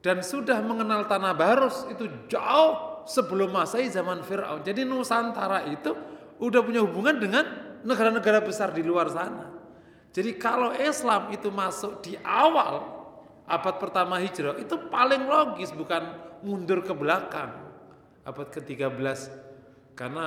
dan 0.00 0.24
sudah 0.24 0.64
mengenal 0.64 1.04
tanah 1.04 1.36
Barus 1.36 1.84
itu 1.92 2.08
jauh 2.32 3.04
sebelum 3.04 3.52
Masehi 3.52 3.92
zaman 3.92 4.24
Firaun. 4.24 4.64
Jadi 4.64 4.88
Nusantara 4.88 5.68
itu 5.68 5.92
udah 6.40 6.64
punya 6.64 6.80
hubungan 6.80 7.20
dengan 7.20 7.44
negara-negara 7.84 8.40
besar 8.40 8.72
di 8.72 8.80
luar 8.80 9.12
sana. 9.12 9.52
Jadi 10.16 10.40
kalau 10.40 10.72
Islam 10.72 11.28
itu 11.28 11.52
masuk 11.52 12.00
di 12.00 12.16
awal 12.24 12.88
abad 13.44 13.74
pertama 13.76 14.16
Hijrah 14.16 14.56
itu 14.56 14.88
paling 14.88 15.28
logis 15.28 15.68
bukan 15.76 16.08
mundur 16.40 16.80
ke 16.80 16.96
belakang 16.96 17.67
abad 18.28 18.48
ke-13 18.52 19.20
karena 19.96 20.26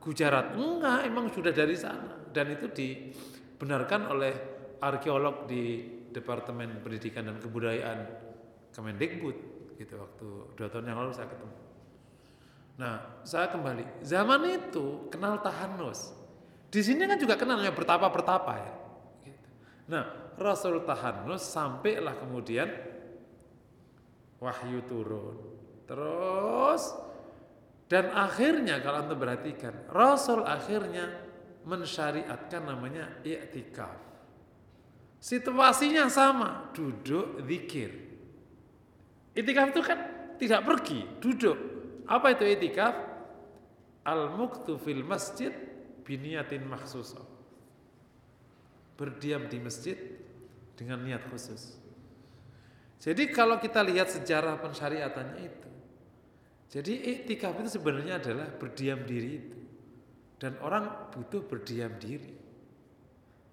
Gujarat 0.00 0.56
enggak 0.56 1.04
emang 1.04 1.28
sudah 1.28 1.52
dari 1.52 1.76
sana 1.76 2.16
dan 2.32 2.48
itu 2.52 2.72
dibenarkan 2.72 4.08
oleh 4.08 4.32
arkeolog 4.80 5.44
di 5.44 5.84
Departemen 6.08 6.80
Pendidikan 6.80 7.28
dan 7.28 7.36
Kebudayaan 7.36 7.98
Kemendikbud 8.72 9.36
gitu 9.76 9.94
waktu 10.00 10.28
dua 10.56 10.68
tahun 10.72 10.88
yang 10.88 10.98
lalu 11.04 11.12
saya 11.12 11.28
ketemu. 11.28 11.56
Nah, 12.80 12.94
saya 13.28 13.52
kembali. 13.52 14.00
Zaman 14.00 14.40
itu 14.48 15.12
kenal 15.12 15.44
Tahanus. 15.44 16.16
Di 16.70 16.80
sini 16.80 17.04
kan 17.04 17.20
juga 17.20 17.36
kenal 17.36 17.60
yang 17.60 17.76
bertapa-bertapa 17.76 18.52
ya. 18.56 18.72
Nah, 19.90 20.04
Rasul 20.38 20.86
tahanus 20.86 21.42
sampailah 21.42 22.14
kemudian 22.16 22.70
wahyu 24.38 24.80
turun. 24.86 25.36
Terus 25.84 27.09
dan 27.90 28.14
akhirnya 28.14 28.78
kalau 28.78 29.02
Anda 29.02 29.18
perhatikan, 29.18 29.90
Rasul 29.90 30.46
akhirnya 30.46 31.10
mensyariatkan 31.66 32.62
namanya 32.62 33.18
i'tikaf. 33.26 33.98
Situasinya 35.18 36.06
sama, 36.06 36.70
duduk 36.70 37.42
zikir. 37.42 37.90
I'tikaf 39.34 39.74
itu 39.74 39.82
kan 39.82 39.98
tidak 40.38 40.62
pergi, 40.62 41.02
duduk. 41.18 41.58
Apa 42.06 42.38
itu 42.38 42.46
i'tikaf? 42.46 42.94
Al-muktu 44.06 44.78
fil 44.78 45.02
masjid 45.02 45.50
biniatin 46.06 46.62
maksusah. 46.70 47.26
Berdiam 48.94 49.50
di 49.50 49.58
masjid 49.58 49.98
dengan 50.78 51.02
niat 51.02 51.26
khusus. 51.26 51.74
Jadi 53.02 53.34
kalau 53.34 53.58
kita 53.58 53.82
lihat 53.82 54.14
sejarah 54.14 54.62
pensyariatannya 54.62 55.40
itu, 55.42 55.69
jadi 56.70 56.92
iktikaf 57.02 57.58
itu 57.58 57.82
sebenarnya 57.82 58.22
adalah 58.22 58.46
berdiam 58.46 59.02
diri 59.02 59.30
itu. 59.42 59.58
Dan 60.38 60.54
orang 60.62 61.10
butuh 61.10 61.42
berdiam 61.42 61.90
diri. 61.98 62.30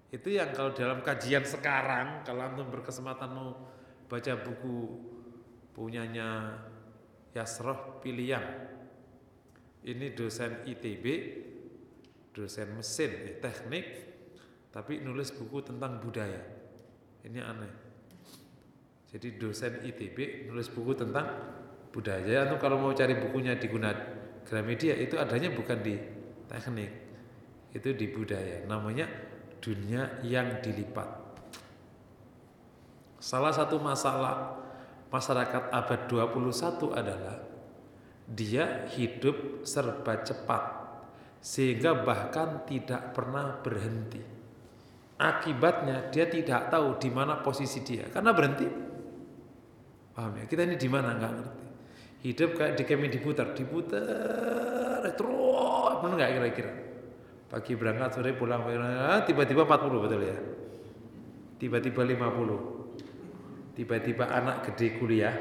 Itu 0.08 0.30
yang 0.30 0.54
kalau 0.54 0.72
dalam 0.72 1.02
kajian 1.02 1.42
sekarang, 1.42 2.22
kalau 2.22 2.46
antum 2.46 2.70
berkesempatan 2.70 3.28
mau 3.28 3.58
baca 4.06 4.32
buku 4.40 4.76
punyanya 5.74 6.62
Yasroh 7.34 8.00
Piliang. 8.00 8.46
Ini 9.82 10.14
dosen 10.14 10.64
ITB, 10.64 11.06
dosen 12.32 12.72
mesin, 12.72 13.10
eh, 13.28 13.36
teknik, 13.42 13.86
tapi 14.70 15.02
nulis 15.02 15.34
buku 15.34 15.60
tentang 15.66 15.98
budaya. 15.98 16.40
Ini 17.26 17.40
aneh. 17.42 17.72
Jadi 19.10 19.36
dosen 19.36 19.82
ITB 19.82 20.48
nulis 20.48 20.70
buku 20.70 20.94
tentang 20.96 21.26
budaya 21.98 22.46
atau 22.46 22.62
kalau 22.62 22.78
mau 22.78 22.94
cari 22.94 23.18
bukunya 23.18 23.58
di 23.58 23.66
guna 23.66 23.90
Gramedia 24.46 24.94
itu 24.94 25.18
adanya 25.18 25.50
bukan 25.50 25.82
di 25.82 25.98
teknik 26.46 26.90
itu 27.74 27.92
di 27.92 28.06
budaya. 28.08 28.64
Namanya 28.64 29.04
dunia 29.60 30.22
yang 30.22 30.62
dilipat. 30.62 31.04
Salah 33.18 33.50
satu 33.50 33.82
masalah 33.82 34.56
masyarakat 35.10 35.74
abad 35.74 36.00
21 36.06 36.94
adalah 36.94 37.36
dia 38.30 38.86
hidup 38.94 39.66
serba 39.66 40.22
cepat 40.22 40.64
sehingga 41.42 41.98
bahkan 42.06 42.64
tidak 42.64 43.12
pernah 43.12 43.58
berhenti. 43.60 44.22
Akibatnya 45.18 46.08
dia 46.14 46.30
tidak 46.30 46.70
tahu 46.70 46.96
di 46.96 47.10
mana 47.10 47.42
posisi 47.42 47.82
dia. 47.82 48.06
Karena 48.06 48.30
berhenti. 48.30 48.68
Paham 50.14 50.40
ya? 50.40 50.44
Kita 50.46 50.62
ini 50.62 50.78
di 50.78 50.88
mana? 50.88 51.18
Nggak 51.18 51.32
ngerti 51.34 51.67
hidup 52.24 52.58
kayak 52.58 52.74
di 52.74 52.82
kemi 52.82 53.06
diputar 53.06 53.54
diputar 53.54 55.06
terus 55.14 55.94
benar 56.02 56.14
nggak 56.18 56.30
kira-kira? 56.34 56.72
Pagi 57.48 57.72
berangkat 57.78 58.10
sore 58.12 58.36
pulang 58.36 58.66
tiba-tiba 59.24 59.64
40 59.64 60.04
betul 60.04 60.20
ya? 60.20 60.36
Tiba-tiba 61.58 62.02
50 62.04 63.74
tiba-tiba 63.78 64.26
anak 64.26 64.66
gede 64.66 64.98
kuliah 64.98 65.34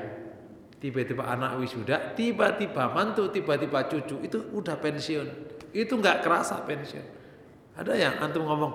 tiba-tiba 0.78 1.26
anak 1.26 1.58
wisuda 1.58 2.14
tiba-tiba 2.14 2.94
mantu 2.94 3.34
tiba-tiba 3.34 3.90
cucu 3.90 4.22
itu 4.22 4.38
udah 4.54 4.78
pensiun. 4.78 5.28
Itu 5.74 5.98
nggak 5.98 6.22
kerasa 6.22 6.62
pensiun. 6.62 7.06
Ada 7.78 7.94
yang 7.98 8.14
antum 8.22 8.46
ngomong 8.46 8.74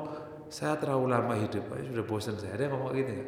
saya 0.51 0.77
terlalu 0.77 1.15
lama 1.15 1.35
hidup 1.39 1.63
sudah 1.71 2.05
bosan 2.07 2.35
saya. 2.37 2.59
Ada 2.59 2.67
yang 2.67 2.75
ngomong 2.75 2.91
gitu 2.95 3.13
ya? 3.15 3.27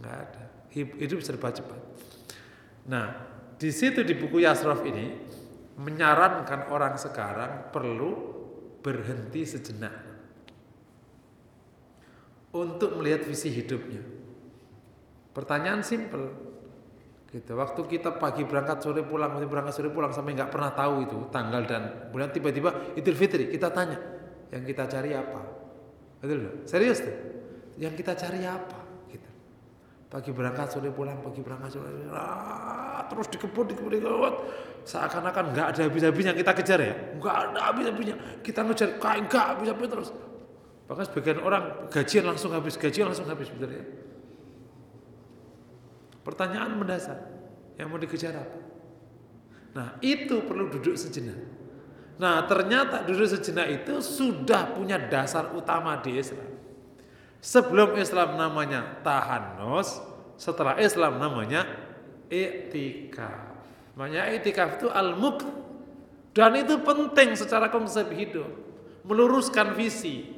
Nggak 0.00 0.16
ada. 0.20 0.44
Hidup 0.76 1.20
serba 1.24 1.48
cepat. 1.50 1.80
Nah 2.88 3.29
di 3.60 3.68
situ 3.68 4.00
di 4.00 4.16
buku 4.16 4.40
Yasraf 4.40 4.80
ini 4.88 5.12
menyarankan 5.76 6.72
orang 6.72 6.96
sekarang 6.96 7.68
perlu 7.68 8.16
berhenti 8.80 9.44
sejenak 9.44 9.92
untuk 12.56 12.96
melihat 12.96 13.28
visi 13.28 13.52
hidupnya. 13.52 14.00
Pertanyaan 15.36 15.84
simpel, 15.84 16.32
gitu. 17.30 17.54
Waktu 17.54 17.80
kita 17.86 18.16
pagi 18.16 18.42
berangkat 18.48 18.80
sore 18.80 19.04
pulang, 19.04 19.36
pagi 19.36 19.46
berangkat 19.46 19.76
sore 19.76 19.92
pulang 19.92 20.10
sampai 20.10 20.34
nggak 20.34 20.50
pernah 20.50 20.72
tahu 20.74 20.94
itu 21.06 21.18
tanggal 21.30 21.62
dan 21.68 21.82
bulan 22.10 22.32
tiba-tiba 22.34 22.96
Idul 22.96 23.14
Fitri 23.14 23.52
kita 23.52 23.70
tanya, 23.70 24.00
yang 24.50 24.64
kita 24.64 24.88
cari 24.88 25.12
apa? 25.14 25.40
Betul 26.24 26.64
Serius 26.64 27.04
tuh? 27.04 27.16
Yang 27.76 28.02
kita 28.02 28.12
cari 28.18 28.40
apa? 28.48 28.79
Pagi 30.10 30.34
berangkat, 30.34 30.66
sore 30.74 30.90
pulang, 30.90 31.22
pagi 31.22 31.38
berangkat, 31.38 31.70
sore 31.78 31.86
ah, 32.10 33.06
terus 33.06 33.30
dikebut, 33.30 33.62
dikebut, 33.70 33.94
dikebut. 33.94 34.34
Seakan-akan 34.82 35.54
nggak 35.54 35.66
ada 35.70 35.80
habis-habisnya 35.86 36.34
kita 36.34 36.50
kejar 36.50 36.82
ya. 36.82 36.94
Nggak 37.14 37.36
ada 37.46 37.60
habis-habisnya. 37.70 38.16
Kita 38.42 38.66
ngejar 38.66 38.98
kain 38.98 39.30
nggak 39.30 39.46
habis-habis 39.54 39.86
terus. 39.86 40.10
Bahkan 40.90 41.04
sebagian 41.06 41.38
orang 41.46 41.86
gajian 41.94 42.26
langsung 42.26 42.50
habis, 42.50 42.74
gajian 42.74 43.06
langsung 43.06 43.30
habis, 43.30 43.46
betul 43.54 43.70
ya. 43.70 43.86
Pertanyaan 46.26 46.74
mendasar, 46.74 47.30
yang 47.78 47.86
mau 47.86 48.02
dikejar 48.02 48.34
apa? 48.34 48.58
Nah 49.78 49.88
itu 50.02 50.42
perlu 50.42 50.74
duduk 50.74 50.98
sejenak. 50.98 51.38
Nah 52.18 52.50
ternyata 52.50 53.06
duduk 53.06 53.30
sejenak 53.30 53.70
itu 53.70 54.02
sudah 54.02 54.74
punya 54.74 54.98
dasar 54.98 55.54
utama 55.54 56.02
di 56.02 56.18
Islam. 56.18 56.50
Sebelum 57.40 57.96
Islam 57.96 58.36
namanya 58.36 59.00
tahanus, 59.00 60.00
setelah 60.36 60.76
Islam 60.76 61.16
namanya 61.16 61.64
i'tikaf. 62.28 63.56
Makanya 63.96 64.32
i'tikaf 64.36 64.76
itu 64.80 64.88
al-muk 64.92 65.44
dan 66.36 66.52
itu 66.56 66.78
penting 66.84 67.34
secara 67.34 67.72
konsep 67.72 68.12
hidup, 68.12 68.48
meluruskan 69.02 69.72
visi. 69.72 70.36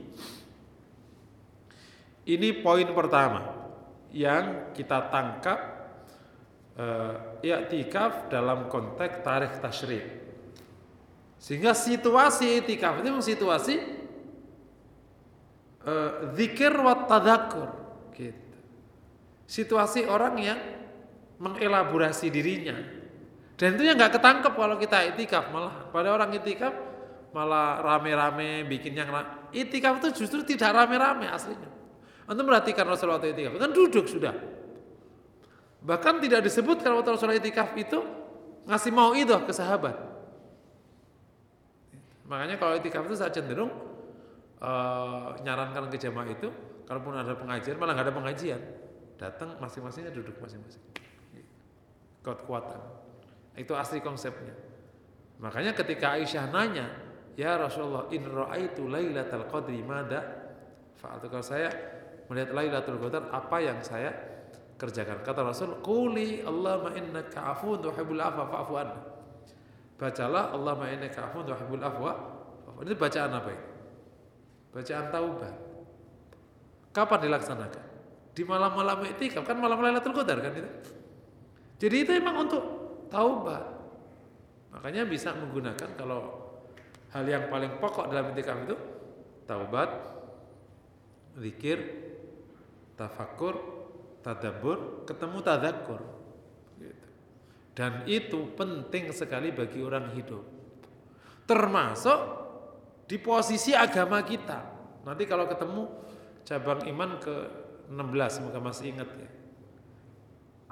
Ini 2.23 2.63
poin 2.63 2.87
pertama 2.95 3.51
yang 4.15 4.71
kita 4.71 5.11
tangkap 5.11 5.59
uh, 6.79 7.43
i'tikaf 7.43 8.31
dalam 8.31 8.71
konteks 8.71 9.27
tarikh 9.27 9.59
tasyrik. 9.59 10.07
Sehingga 11.43 11.75
situasi 11.75 12.63
i'tikaf 12.63 13.03
itu 13.03 13.11
situasi 13.19 14.02
uh, 15.87 16.33
zikir 16.35 16.73
wa 16.75 17.07
tadzakur 17.07 17.69
gitu. 18.15 18.59
Situasi 19.47 20.07
orang 20.07 20.35
yang 20.39 20.59
mengelaborasi 21.43 22.31
dirinya. 22.31 22.79
Dan 23.59 23.79
itu 23.79 23.87
yang 23.87 23.99
nggak 23.99 24.19
ketangkep 24.19 24.53
kalau 24.55 24.77
kita 24.79 25.13
itikaf 25.15 25.51
malah 25.55 25.91
pada 25.91 26.11
orang 26.11 26.35
itikaf 26.35 26.75
malah 27.33 27.81
rame-rame 27.81 28.67
bikin 28.69 28.93
yang 28.97 29.09
itikaf 29.55 30.03
itu 30.03 30.25
justru 30.25 30.43
tidak 30.47 30.75
rame-rame 30.75 31.29
aslinya. 31.31 31.71
Anda 32.27 32.43
perhatikan 32.47 32.87
Rasulullah 32.87 33.23
itikaf 33.23 33.59
kan 33.59 33.71
duduk 33.71 34.07
sudah. 34.07 34.35
Bahkan 35.83 36.23
tidak 36.23 36.47
disebut 36.47 36.79
kalau 36.81 37.03
Rasulullah 37.03 37.39
itikaf 37.39 37.75
itu 37.75 37.99
ngasih 38.67 38.93
mau 38.95 39.11
itu 39.19 39.35
ke 39.43 39.51
sahabat. 39.51 39.99
Makanya 42.31 42.57
kalau 42.57 42.79
itikaf 42.79 43.03
itu 43.05 43.19
saya 43.19 43.35
cenderung 43.35 43.92
uh, 44.63 45.35
nyarankan 45.43 45.91
ke 45.91 45.99
jamaah 45.99 46.31
itu 46.31 46.49
kalaupun 46.87 47.19
ada 47.19 47.35
pengajian 47.35 47.77
malah 47.77 47.99
nggak 47.99 48.07
ada 48.09 48.15
pengajian. 48.15 48.61
Datang 49.19 49.59
masing-masingnya 49.59 50.15
duduk 50.15 50.39
masing-masing. 50.39 50.83
Kuat-kuatan. 52.23 52.79
Itu 53.59 53.75
asli 53.75 53.99
konsepnya. 53.99 54.55
Makanya 55.43 55.75
ketika 55.75 56.15
Aisyah 56.15 56.51
nanya 56.55 56.87
ya 57.35 57.59
Rasulullah 57.59 58.07
in 58.15 58.23
ra'aitu 58.27 58.87
lailatul 58.87 59.47
qadri 59.51 59.83
mada? 59.83 60.23
Fa'altu 60.99 61.27
kalau 61.27 61.43
saya 61.43 61.71
melihat 62.31 62.55
lailatul 62.55 62.99
qadar 63.03 63.27
apa 63.35 63.57
yang 63.59 63.83
saya 63.83 64.15
kerjakan? 64.79 65.27
Kata 65.27 65.43
Rasul 65.43 65.83
quli 65.83 66.47
Allahumma 66.47 66.95
innaka 66.95 67.59
afuwun 67.59 67.83
tuhibbul 67.83 68.23
afwa 68.23 68.47
fa'fu 68.47 68.73
anna. 68.79 68.99
Bacalah 69.99 70.55
Allahumma 70.55 70.91
innaka 70.95 71.27
afuwun 71.27 71.47
tuhibbul 71.51 71.83
afwa 71.83 72.13
ini 72.83 72.99
bacaan 72.99 73.31
apa 73.31 73.51
ini 73.55 73.72
bacaan 74.73 75.07
taubat. 75.13 75.55
Kapan 76.93 77.19
dilaksanakan? 77.29 77.85
Di 78.33 78.43
malam-malam 78.49 79.05
itikaf 79.13 79.45
kan 79.45 79.61
malam 79.61 79.81
Lailatul 79.81 80.17
Qadar 80.17 80.41
kan 80.41 80.53
itu. 80.57 80.71
Jadi 81.85 81.97
itu 82.01 82.11
emang 82.17 82.49
untuk 82.49 82.65
taubat. 83.13 83.65
Makanya 84.73 85.05
bisa 85.05 85.37
menggunakan 85.37 85.93
kalau 86.01 86.53
hal 87.13 87.25
yang 87.29 87.53
paling 87.53 87.77
pokok 87.77 88.09
dalam 88.09 88.33
itikaf 88.33 88.57
itu 88.65 88.77
taubat, 89.45 89.91
zikir, 91.37 91.79
tafakur, 92.97 93.61
tadabur, 94.25 95.05
ketemu 95.05 95.39
tadakur. 95.45 96.01
Gitu. 96.81 97.07
Dan 97.77 98.09
itu 98.09 98.49
penting 98.57 99.13
sekali 99.13 99.53
bagi 99.53 99.85
orang 99.85 100.13
hidup. 100.17 100.45
Termasuk 101.45 102.42
di 103.13 103.21
posisi 103.21 103.77
agama 103.77 104.25
kita. 104.25 104.65
Nanti 105.05 105.29
kalau 105.29 105.45
ketemu 105.45 105.85
cabang 106.49 106.81
iman 106.89 107.21
ke 107.21 107.35
16 107.93 108.01
semoga 108.33 108.59
masih 108.65 108.97
ingat 108.97 109.09
ya. 109.21 109.29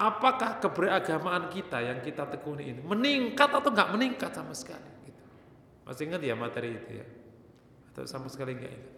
Apakah 0.00 0.56
keberagamaan 0.56 1.52
kita 1.52 1.84
yang 1.84 2.00
kita 2.00 2.24
tekuni 2.32 2.72
ini 2.72 2.80
meningkat 2.80 3.52
atau 3.52 3.68
nggak 3.68 3.92
meningkat 3.92 4.32
sama 4.32 4.56
sekali? 4.56 4.88
Gitu. 5.04 5.20
Masih 5.84 6.08
ingat 6.08 6.24
ya 6.24 6.32
materi 6.32 6.80
itu 6.80 7.04
ya? 7.04 7.06
Atau 7.92 8.08
sama 8.08 8.32
sekali 8.32 8.56
nggak 8.56 8.72
ingat? 8.72 8.94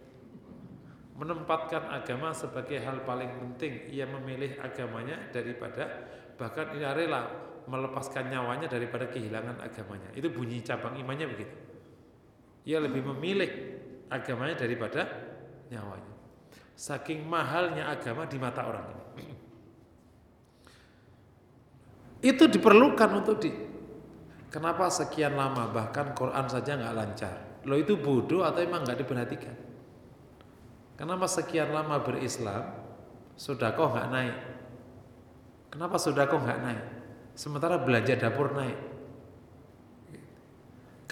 Menempatkan 1.19 1.91
agama 1.91 2.31
sebagai 2.31 2.79
hal 2.79 3.03
paling 3.03 3.27
penting. 3.43 3.91
Ia 3.91 4.07
memilih 4.07 4.55
agamanya 4.63 5.19
daripada 5.35 6.07
bahkan 6.39 6.71
ia 6.79 6.95
rela 6.95 7.27
melepaskan 7.67 8.31
nyawanya 8.31 8.71
daripada 8.71 9.11
kehilangan 9.11 9.59
agamanya. 9.59 10.15
Itu 10.15 10.31
bunyi 10.31 10.63
cabang 10.63 10.95
imannya 10.95 11.27
begitu. 11.27 11.72
Ia 12.63 12.79
lebih 12.79 13.03
memilih 13.11 13.51
agamanya 14.07 14.63
daripada 14.63 15.03
nyawanya. 15.67 16.13
Saking 16.73 17.27
mahalnya 17.27 17.91
agama 17.91 18.25
di 18.25 18.37
mata 18.39 18.65
orang 18.65 18.87
ini. 19.19 19.35
Itu 22.23 22.47
diperlukan 22.47 23.09
untuk 23.19 23.37
di 23.43 23.51
Kenapa 24.53 24.85
sekian 24.85 25.33
lama 25.33 25.65
bahkan 25.73 26.13
Quran 26.13 26.45
saja 26.45 26.77
nggak 26.77 26.93
lancar? 26.93 27.35
Lo 27.65 27.73
itu 27.73 27.97
bodoh 27.97 28.45
atau 28.45 28.61
emang 28.61 28.85
nggak 28.85 29.01
diperhatikan? 29.01 29.57
Kenapa 30.93 31.25
sekian 31.25 31.73
lama 31.73 31.97
berislam 32.05 32.61
sudah 33.33 33.73
kok 33.73 33.97
nggak 33.97 34.09
naik? 34.13 34.37
Kenapa 35.73 35.97
sudah 35.97 36.29
kok 36.29 36.37
nggak 36.37 36.61
naik? 36.61 36.83
Sementara 37.33 37.81
belanja 37.81 38.13
dapur 38.13 38.53
naik. 38.53 38.92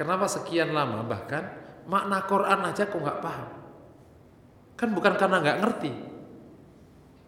Kenapa 0.01 0.25
sekian 0.25 0.73
lama 0.73 1.05
bahkan 1.05 1.45
makna 1.85 2.25
Quran 2.25 2.65
aja 2.65 2.89
kok 2.89 2.97
nggak 2.97 3.21
paham? 3.21 3.49
Kan 4.73 4.97
bukan 4.97 5.13
karena 5.13 5.37
nggak 5.45 5.59
ngerti. 5.61 5.93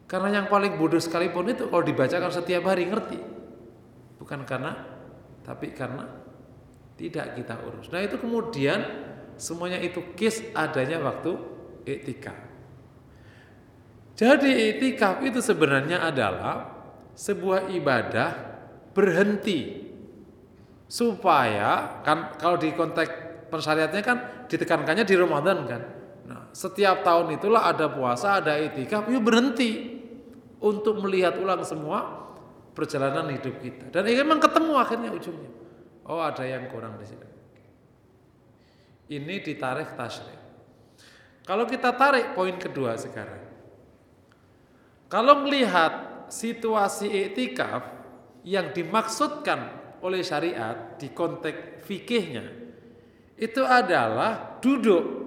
Karena 0.09 0.41
yang 0.41 0.49
paling 0.49 0.73
bodoh 0.81 0.97
sekalipun 0.97 1.53
itu 1.53 1.69
kalau 1.69 1.86
dibacakan 1.86 2.33
setiap 2.33 2.65
hari 2.65 2.89
ngerti. 2.89 3.21
Bukan 4.17 4.41
karena 4.41 4.73
tapi 5.45 5.69
karena 5.69 6.01
tidak 6.97 7.38
kita 7.38 7.62
urus. 7.62 7.93
Nah 7.93 8.01
itu 8.01 8.17
kemudian 8.17 8.81
semuanya 9.38 9.77
itu 9.77 10.01
kis 10.17 10.41
adanya 10.57 10.97
waktu 10.97 11.29
iktikaf. 11.86 12.41
Jadi 14.17 14.49
iktikaf 14.73 15.21
itu 15.21 15.45
sebenarnya 15.45 16.09
adalah 16.09 16.73
sebuah 17.13 17.69
ibadah 17.69 18.29
berhenti 18.97 19.83
supaya 20.88 22.02
kan 22.06 22.36
kalau 22.38 22.60
di 22.60 22.72
konteks 22.76 23.48
persyariatnya 23.54 24.02
kan 24.02 24.17
ditekankannya 24.50 25.06
di 25.06 25.15
Ramadan 25.17 25.58
kan. 25.69 25.82
Nah, 26.24 26.41
setiap 26.56 27.06
tahun 27.06 27.38
itulah 27.38 27.69
ada 27.69 27.91
puasa, 27.91 28.41
ada 28.41 28.58
itikaf, 28.58 29.06
yuk 29.12 29.22
berhenti 29.22 30.00
untuk 30.63 31.04
melihat 31.04 31.38
ulang 31.38 31.62
semua 31.62 32.24
perjalanan 32.74 33.30
hidup 33.30 33.60
kita. 33.62 33.93
Dan 33.93 34.10
ini 34.10 34.24
memang 34.26 34.41
ketemu 34.41 34.74
akhirnya 34.80 35.13
ujungnya. 35.13 35.52
Oh, 36.10 36.19
ada 36.19 36.41
yang 36.48 36.67
kurang 36.72 36.98
di 36.98 37.06
sini. 37.06 37.28
Ini 39.13 39.36
ditarik 39.43 39.93
tasrik. 39.93 40.41
Kalau 41.43 41.67
kita 41.67 41.91
tarik 41.93 42.32
poin 42.34 42.56
kedua 42.56 42.96
sekarang. 42.96 43.43
Kalau 45.12 45.43
melihat 45.46 46.26
situasi 46.32 47.12
iktikaf 47.12 47.86
yang 48.48 48.74
dimaksudkan 48.74 49.83
oleh 50.04 50.20
syariat 50.22 51.00
di 51.00 51.10
konteks 51.16 51.88
fikihnya 51.88 52.44
itu 53.39 53.63
adalah 53.66 54.60
duduk. 54.60 55.24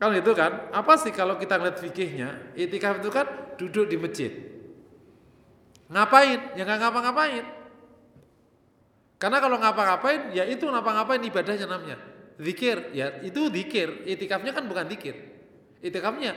Kan 0.00 0.16
itu 0.16 0.32
kan? 0.32 0.72
Apa 0.72 0.96
sih 0.96 1.12
kalau 1.12 1.36
kita 1.36 1.60
lihat 1.60 1.76
fikihnya? 1.76 2.56
Itikaf 2.56 3.04
itu 3.04 3.12
kan 3.12 3.28
duduk 3.60 3.84
di 3.86 3.96
masjid. 4.00 4.32
Ngapain? 5.92 6.56
Ya 6.56 6.64
nggak 6.64 6.78
ngapa-ngapain. 6.80 7.44
Karena 9.20 9.38
kalau 9.44 9.60
ngapa-ngapain, 9.60 10.32
ya 10.32 10.48
itu 10.48 10.64
ngapa-ngapain 10.64 11.20
ibadahnya 11.20 11.68
namanya. 11.68 12.00
Zikir, 12.40 12.96
ya 12.96 13.20
itu 13.20 13.52
zikir. 13.52 14.08
Itikafnya 14.08 14.56
kan 14.56 14.64
bukan 14.64 14.88
zikir. 14.88 15.12
Itikafnya 15.84 16.32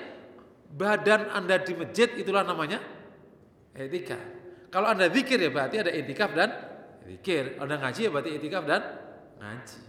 badan 0.74 1.32
Anda 1.32 1.64
di 1.64 1.72
masjid 1.80 2.12
itulah 2.20 2.44
namanya 2.44 2.84
itikaf. 3.78 4.20
Kalau 4.74 4.92
Anda 4.92 5.08
zikir 5.08 5.40
ya 5.40 5.54
berarti 5.54 5.80
ada 5.80 5.92
itikaf 5.94 6.34
dan 6.36 6.50
Zikir. 7.04 7.60
Ada 7.60 7.76
ngaji 7.80 8.00
ya 8.04 8.10
berarti 8.10 8.32
itikaf 8.40 8.64
dan 8.64 8.82
ngaji. 9.40 9.80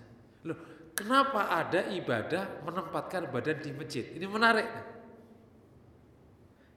Loh, 0.45 0.59
kenapa 0.93 1.51
ada 1.51 1.89
ibadah 1.91 2.63
menempatkan 2.67 3.31
badan 3.31 3.59
di 3.63 3.71
masjid? 3.73 4.05
Ini 4.15 4.27
menarik. 4.27 4.69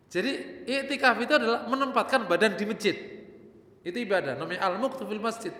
Jadi 0.07 0.63
itikaf 0.63 1.19
itu 1.19 1.33
adalah 1.35 1.67
menempatkan 1.67 2.25
badan 2.25 2.55
di 2.55 2.63
masjid. 2.63 2.95
Itu 3.83 3.97
ibadah, 4.03 4.39
namanya 4.39 4.67
al-muqtu 4.67 5.03
masjid. 5.19 5.51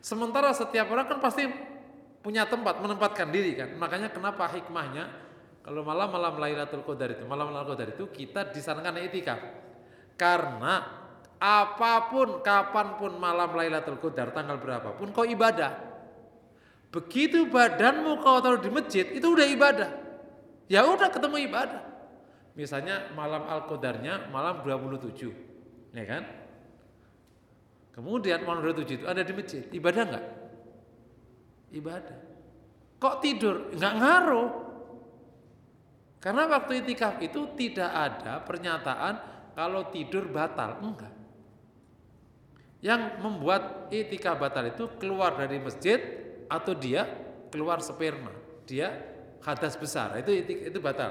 Sementara 0.00 0.52
setiap 0.54 0.88
orang 0.88 1.08
kan 1.10 1.18
pasti 1.18 1.48
punya 2.22 2.44
tempat 2.48 2.80
menempatkan 2.80 3.28
diri 3.28 3.56
kan. 3.56 3.72
Makanya 3.76 4.12
kenapa 4.12 4.48
hikmahnya 4.52 5.08
kalau 5.64 5.84
malam-malam 5.84 6.40
Lailatul 6.40 6.80
Qadar 6.80 7.12
itu, 7.12 7.28
malam 7.28 7.52
Lailatul 7.52 7.76
Qadar 7.76 7.88
itu 7.92 8.04
kita 8.08 8.48
disarankan 8.52 9.04
itikaf. 9.04 9.40
Karena 10.16 10.80
apa 11.38 12.10
pun 12.10 12.42
kapan 12.42 12.98
pun 12.98 13.14
malam 13.14 13.54
Lailatul 13.54 14.02
Qadar 14.02 14.34
tanggal 14.34 14.58
berapapun 14.58 15.14
kau 15.14 15.22
ibadah. 15.22 15.86
Begitu 16.90 17.46
badanmu 17.46 18.18
kau 18.18 18.42
taruh 18.42 18.58
di 18.58 18.70
masjid 18.72 19.06
itu 19.06 19.26
udah 19.26 19.46
ibadah. 19.46 19.90
Ya 20.66 20.84
udah 20.84 21.08
ketemu 21.08 21.46
ibadah. 21.48 21.82
Misalnya 22.58 23.14
malam 23.14 23.46
Al-Qadarnya 23.46 24.34
malam 24.34 24.66
27. 24.66 25.94
Ya 25.94 26.04
kan? 26.04 26.22
Kemudian 27.94 28.42
malam 28.42 28.62
27 28.62 29.02
itu 29.02 29.06
ada 29.06 29.22
di 29.26 29.32
masjid, 29.34 29.62
ibadah 29.74 30.02
enggak? 30.06 30.26
Ibadah. 31.74 32.18
Kok 32.98 33.16
tidur? 33.22 33.74
Enggak 33.74 33.94
ngaruh. 33.98 34.50
Karena 36.18 36.50
waktu 36.50 36.82
itikaf 36.82 37.22
itu 37.22 37.46
tidak 37.54 37.90
ada 37.90 38.42
pernyataan 38.42 39.14
kalau 39.54 39.90
tidur 39.90 40.30
batal, 40.30 40.78
enggak. 40.82 41.17
Yang 42.78 43.18
membuat 43.18 43.90
itikaf 43.90 44.38
batal 44.38 44.70
itu 44.70 44.86
keluar 45.02 45.34
dari 45.34 45.58
masjid 45.58 45.98
atau 46.46 46.72
dia 46.78 47.04
keluar 47.50 47.82
sperma, 47.82 48.30
dia 48.68 48.94
hadas 49.42 49.74
besar, 49.74 50.14
itu 50.22 50.30
itu 50.46 50.78
batal. 50.78 51.10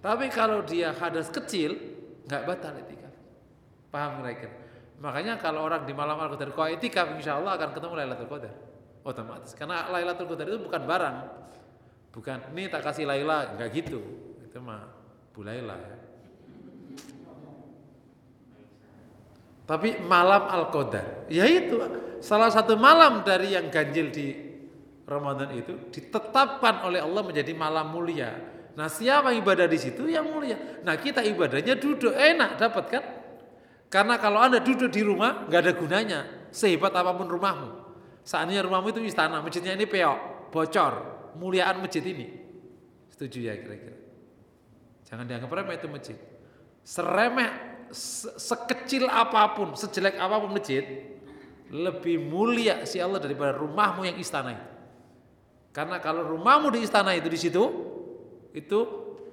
Tapi 0.00 0.26
kalau 0.32 0.66
dia 0.66 0.90
hadas 0.96 1.30
kecil, 1.30 1.76
nggak 2.26 2.42
batal 2.42 2.74
itikaf. 2.74 3.14
Paham 3.92 4.22
kira-kira? 4.24 4.54
Makanya 5.00 5.40
kalau 5.40 5.64
orang 5.64 5.88
di 5.88 5.96
malam 5.96 6.20
Al-Qadar 6.20 6.52
kau 6.52 6.68
itikaf 6.68 7.16
insya 7.16 7.40
Allah 7.40 7.56
akan 7.56 7.72
ketemu 7.72 7.94
Lailatul 7.96 8.28
Qadar. 8.28 8.52
Otomatis. 9.00 9.56
Karena 9.56 9.88
Lailatul 9.88 10.28
Qadar 10.28 10.44
itu 10.44 10.60
bukan 10.60 10.82
barang. 10.84 11.16
Bukan, 12.12 12.38
ini 12.52 12.68
tak 12.68 12.84
kasih 12.84 13.08
Laila, 13.08 13.56
enggak 13.56 13.70
gitu. 13.72 14.02
Itu 14.44 14.60
mah 14.60 14.84
Bu 15.32 15.40
Laila 15.40 15.78
ya. 15.78 15.96
Tapi 19.70 20.02
malam 20.02 20.50
Al-Qadar, 20.50 21.30
yaitu 21.30 21.78
salah 22.18 22.50
satu 22.50 22.74
malam 22.74 23.22
dari 23.22 23.54
yang 23.54 23.70
ganjil 23.70 24.10
di 24.10 24.34
Ramadan 25.06 25.54
itu 25.54 25.94
ditetapkan 25.94 26.90
oleh 26.90 26.98
Allah 26.98 27.22
menjadi 27.22 27.54
malam 27.54 27.94
mulia. 27.94 28.34
Nah, 28.74 28.90
siapa 28.90 29.30
ibadah 29.30 29.70
di 29.70 29.78
situ 29.78 30.10
yang 30.10 30.26
mulia? 30.26 30.82
Nah, 30.82 30.98
kita 30.98 31.22
ibadahnya 31.22 31.78
duduk 31.78 32.10
enak 32.10 32.58
dapat 32.58 32.84
kan? 32.90 33.04
Karena 33.86 34.18
kalau 34.18 34.42
Anda 34.42 34.58
duduk 34.58 34.90
di 34.90 35.06
rumah 35.06 35.46
nggak 35.46 35.60
ada 35.62 35.72
gunanya, 35.78 36.20
sehebat 36.50 36.90
apa 36.90 37.14
pun 37.14 37.30
rumahmu. 37.30 37.70
Saatnya 38.26 38.66
rumahmu 38.66 38.90
itu 38.90 39.06
istana, 39.06 39.38
masjidnya 39.38 39.78
ini 39.78 39.86
peok, 39.86 40.50
bocor, 40.50 40.94
muliaan 41.38 41.78
masjid 41.78 42.02
ini. 42.02 42.26
Setuju 43.14 43.38
ya 43.38 43.54
kira-kira? 43.54 43.98
Jangan 45.06 45.30
dianggap 45.30 45.50
remeh 45.54 45.78
itu 45.78 45.86
masjid. 45.86 46.18
Seremeh 46.82 47.69
sekecil 47.90 49.10
apa 49.10 49.54
pun, 49.54 49.74
sejelek 49.74 50.16
apa 50.16 50.40
pun 50.40 50.50
masjid, 50.54 50.82
lebih 51.70 52.18
mulia 52.18 52.82
si 52.82 52.98
Allah 52.98 53.22
daripada 53.22 53.54
rumahmu 53.54 54.06
yang 54.06 54.18
istana 54.18 54.54
itu. 54.54 54.66
Karena 55.70 56.02
kalau 56.02 56.26
rumahmu 56.26 56.74
di 56.74 56.82
istana 56.82 57.14
itu 57.14 57.30
di 57.30 57.38
situ, 57.38 57.62
itu 58.50 58.78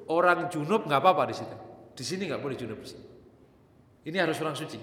orang 0.06 0.46
junub 0.54 0.86
nggak 0.86 1.02
apa-apa 1.02 1.34
di 1.34 1.36
situ. 1.36 1.56
Di 1.98 2.04
sini 2.06 2.30
nggak 2.30 2.42
boleh 2.42 2.54
junub. 2.54 2.78
Ini 4.06 4.18
harus 4.22 4.38
orang 4.42 4.54
suci. 4.54 4.78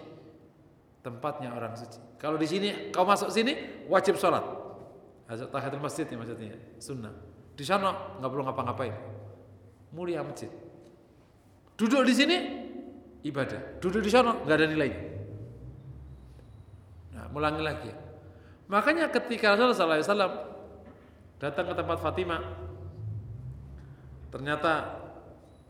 Tempatnya 1.05 1.55
orang 1.55 1.79
suci. 1.79 2.19
Kalau 2.19 2.35
di 2.35 2.49
sini 2.49 2.91
kau 2.91 3.07
masuk 3.07 3.31
sini 3.31 3.85
wajib 3.87 4.19
sholat. 4.19 4.43
Tahiyatul 5.25 5.81
masjid 5.81 6.05
ya 6.05 6.17
maksudnya, 6.19 6.59
sunnah. 6.83 7.15
Di 7.55 7.63
sana 7.63 8.19
nggak 8.19 8.31
perlu 8.35 8.45
ngapa-ngapain. 8.51 8.95
Mulia 9.95 10.27
masjid. 10.27 10.51
Duduk 11.79 12.03
di 12.03 12.15
sini 12.15 12.37
ibadah. 13.25 13.81
Duduk 13.81 14.05
di 14.05 14.13
sana 14.13 14.37
nggak 14.45 14.57
ada 14.57 14.67
nilainya. 14.69 15.01
Nah, 17.17 17.27
mulangi 17.33 17.63
lagi. 17.65 17.91
Makanya 18.69 19.09
ketika 19.09 19.57
Rasulullah 19.57 20.01
SAW 20.01 20.37
datang 21.41 21.65
ke 21.69 21.75
tempat 21.75 21.99
Fatimah, 22.01 22.43
ternyata 24.29 24.73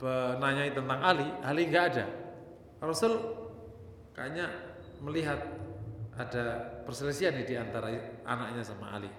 menanyai 0.02 0.74
tentang 0.74 1.00
Ali, 1.00 1.26
Ali 1.40 1.62
nggak 1.70 1.84
ada. 1.94 2.04
Rasul 2.82 3.16
kayaknya 4.12 4.50
melihat 5.00 5.40
ada 6.14 6.44
perselisihan 6.84 7.34
di 7.34 7.54
antara 7.56 7.90
anaknya 8.22 8.62
sama 8.62 8.94
Ali. 8.94 9.10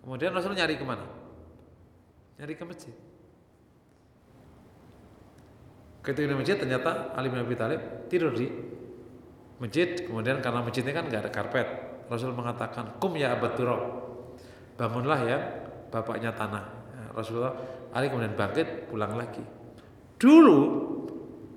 Kemudian 0.00 0.34
Rasul 0.34 0.56
nyari 0.56 0.74
ke 0.80 0.84
mana? 0.84 1.04
Nyari 2.40 2.54
ke 2.58 2.64
masjid. 2.66 2.94
Ketika 6.04 6.28
di 6.28 6.36
masjid 6.36 6.60
ternyata 6.60 7.16
Ali 7.16 7.32
bin 7.32 7.40
Abi 7.40 7.56
Thalib 7.56 7.80
tidur 8.12 8.36
di 8.36 8.46
masjid. 9.58 10.04
Kemudian 10.04 10.44
karena 10.44 10.60
masjidnya 10.60 10.92
kan 10.92 11.08
nggak 11.08 11.20
ada 11.24 11.32
karpet, 11.32 11.68
Rasul 12.12 12.36
mengatakan, 12.36 13.00
"Kum 13.00 13.16
ya 13.16 13.32
abad 13.32 13.52
turab." 13.56 13.80
Bangunlah 14.74 15.20
ya 15.24 15.38
bapaknya 15.88 16.34
tanah. 16.34 16.64
Ya, 16.92 17.04
Rasulullah 17.14 17.54
Ali 17.94 18.10
kemudian 18.10 18.34
bangkit 18.34 18.90
pulang 18.90 19.14
lagi. 19.14 19.40
Dulu, 20.18 20.60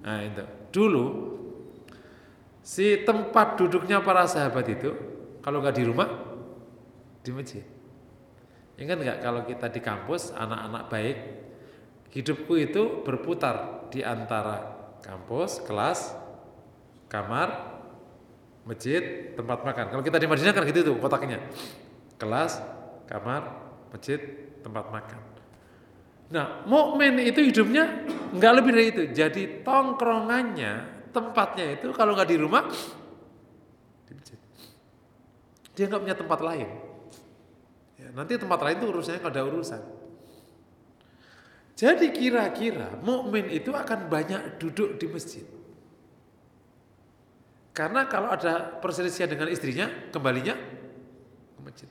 nah 0.05 0.21
itu, 0.21 0.43
dulu 0.69 1.05
si 2.61 3.01
tempat 3.07 3.57
duduknya 3.57 4.03
para 4.03 4.27
sahabat 4.27 4.65
itu 4.69 4.91
kalau 5.41 5.63
nggak 5.63 5.75
di 5.75 5.83
rumah 5.87 6.09
di 7.25 7.31
masjid. 7.33 7.65
Ingat 8.77 8.97
nggak 9.01 9.17
kalau 9.25 9.41
kita 9.49 9.67
di 9.73 9.81
kampus 9.81 10.29
anak-anak 10.37 10.83
baik 10.93 11.17
hidupku 12.11 12.53
itu 12.55 13.03
berputar 13.03 13.87
di 13.91 14.03
antara 14.03 14.77
kampus, 15.03 15.63
kelas, 15.63 16.15
kamar, 17.07 17.79
masjid, 18.67 19.33
tempat 19.33 19.63
makan. 19.63 19.85
Kalau 19.95 20.03
kita 20.03 20.19
di 20.19 20.27
Madinah 20.27 20.53
kan 20.55 20.63
gitu 20.67 20.93
tuh 20.93 20.95
kotaknya. 20.99 21.39
Kelas, 22.19 22.59
kamar, 23.07 23.47
masjid, 23.95 24.19
tempat 24.59 24.91
makan. 24.91 25.19
Nah, 26.27 26.67
mukmin 26.67 27.23
itu 27.23 27.39
hidupnya 27.39 28.03
nggak 28.35 28.53
lebih 28.59 28.71
dari 28.75 28.87
itu. 28.91 29.03
Jadi 29.15 29.63
tongkrongannya, 29.63 30.73
tempatnya 31.15 31.79
itu 31.79 31.95
kalau 31.95 32.11
nggak 32.19 32.27
di 32.27 32.37
rumah, 32.37 32.67
di 34.03 34.11
masjid. 34.11 34.39
Dia 35.71 35.87
nggak 35.87 36.01
punya 36.03 36.17
tempat 36.19 36.39
lain. 36.43 36.67
Ya, 37.95 38.07
nanti 38.11 38.35
tempat 38.35 38.59
lain 38.59 38.75
itu 38.83 38.87
urusannya 38.91 39.19
kalau 39.23 39.31
ada 39.31 39.43
urusan. 39.47 39.81
Jadi 41.77 42.09
kira-kira 42.09 42.97
mukmin 43.05 43.53
itu 43.53 43.69
akan 43.69 44.09
banyak 44.09 44.57
duduk 44.57 44.97
di 44.97 45.05
masjid. 45.05 45.45
Karena 47.69 48.09
kalau 48.09 48.33
ada 48.33 48.81
perselisihan 48.81 49.29
dengan 49.29 49.45
istrinya, 49.53 49.85
kembalinya 50.09 50.57
ke 51.53 51.61
masjid. 51.61 51.89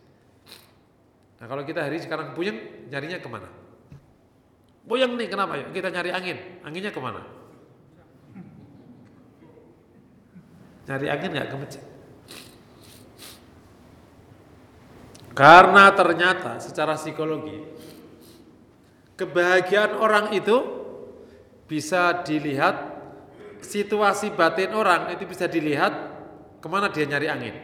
Nah 1.39 1.47
kalau 1.47 1.63
kita 1.63 1.87
hari 1.87 2.03
sekarang 2.03 2.35
puyeng, 2.35 2.91
nyarinya 2.91 3.23
ke 3.23 3.29
mana? 3.31 3.47
Puyeng 4.91 5.15
nih, 5.15 5.31
kenapa? 5.31 5.55
Yuk 5.63 5.71
kita 5.71 5.95
nyari 5.95 6.11
angin. 6.11 6.39
Anginnya 6.67 6.91
ke 6.91 6.99
mana? 6.99 7.23
Nyari 10.91 11.07
angin 11.07 11.31
nggak 11.31 11.47
ke 11.47 11.57
masjid? 11.63 11.85
Karena 15.31 15.95
ternyata 15.95 16.59
secara 16.59 16.99
psikologi 16.99 17.76
kebahagiaan 19.17 19.97
orang 19.97 20.33
itu 20.37 20.57
bisa 21.67 22.23
dilihat 22.23 22.95
situasi 23.65 24.31
batin 24.31 24.71
orang 24.77 25.11
itu 25.17 25.27
bisa 25.27 25.51
dilihat 25.51 25.93
ke 26.63 26.67
mana 26.69 26.93
dia 26.93 27.09
nyari 27.09 27.27
angin. 27.27 27.57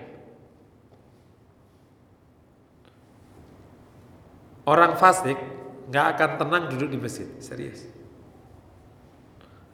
Orang 4.62 4.95
fasik 4.95 5.38
nggak 5.91 6.07
akan 6.17 6.31
tenang 6.38 6.65
duduk 6.71 6.88
di 6.95 6.99
masjid, 6.99 7.27
serius. 7.43 7.87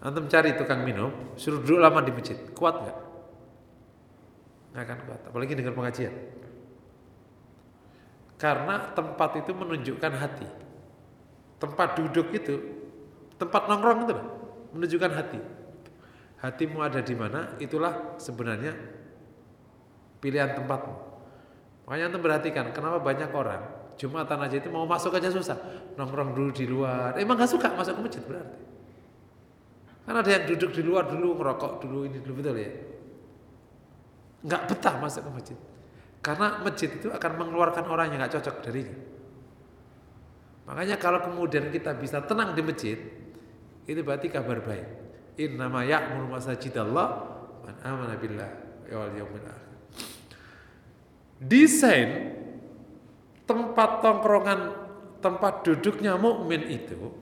Antum 0.01 0.31
cari 0.31 0.57
tukang 0.57 0.81
minum, 0.87 1.13
suruh 1.37 1.61
duduk 1.61 1.83
lama 1.83 2.01
di 2.01 2.13
masjid, 2.15 2.39
kuat 2.57 2.75
nggak? 2.81 2.99
Nggak 4.73 4.85
akan 4.89 4.99
kuat, 5.05 5.21
apalagi 5.29 5.53
dengan 5.59 5.75
pengajian. 5.77 6.15
Karena 8.39 8.95
tempat 8.95 9.31
itu 9.45 9.51
menunjukkan 9.53 10.13
hati. 10.15 10.68
Tempat 11.59 11.99
duduk 11.99 12.31
itu, 12.31 12.55
tempat 13.35 13.67
nongkrong 13.67 14.07
itu 14.07 14.15
menunjukkan 14.79 15.13
hati. 15.15 15.41
Hatimu 16.39 16.79
ada 16.87 17.03
di 17.03 17.15
mana, 17.19 17.59
itulah 17.59 18.15
sebenarnya 18.23 18.79
pilihan 20.23 20.55
tempatmu. 20.55 20.95
Makanya 21.91 22.05
antum 22.15 22.23
perhatikan, 22.23 22.71
kenapa 22.71 23.03
banyak 23.03 23.31
orang 23.35 23.79
Jumatan 23.99 24.39
aja 24.39 24.57
itu 24.63 24.71
mau 24.71 24.87
masuk 24.87 25.11
aja 25.19 25.27
susah. 25.27 25.59
Nongkrong 25.99 26.31
dulu 26.31 26.51
di 26.55 26.71
luar. 26.71 27.19
Emang 27.19 27.35
gak 27.35 27.51
suka 27.51 27.75
masuk 27.75 27.99
ke 27.99 28.03
masjid 28.07 28.23
berarti. 28.23 28.59
Karena 30.07 30.19
ada 30.23 30.31
yang 30.31 30.45
duduk 30.47 30.71
di 30.73 30.83
luar 30.87 31.05
dulu, 31.11 31.35
ngerokok 31.37 31.73
dulu, 31.83 32.07
ini 32.07 32.23
dulu 32.23 32.41
betul 32.41 32.57
ya. 32.57 32.71
Nggak 34.41 34.63
betah 34.71 34.95
masuk 35.03 35.21
ke 35.27 35.31
masjid. 35.35 35.59
Karena 36.23 36.63
masjid 36.65 36.89
itu 36.89 37.13
akan 37.13 37.31
mengeluarkan 37.37 37.85
orang 37.91 38.15
yang 38.15 38.23
nggak 38.23 38.39
cocok 38.39 38.57
darinya. 38.65 38.97
Makanya 40.69 41.01
kalau 41.01 41.25
kemudian 41.25 41.73
kita 41.73 41.97
bisa 41.97 42.21
tenang 42.29 42.53
di 42.53 42.61
masjid, 42.61 43.01
itu 43.89 44.01
berarti 44.05 44.29
kabar 44.29 44.61
baik. 44.61 44.87
Innama 45.41 45.81
ya'muru 45.81 46.29
masajidallah 46.37 47.09
man 47.65 47.77
amana 47.81 48.21
billah 48.21 48.53
wal. 48.93 49.09
Desain 51.41 52.37
tempat 53.49 54.05
tongkrongan 54.05 54.61
tempat 55.25 55.65
duduknya 55.65 56.21
mukmin 56.21 56.69
itu 56.69 57.17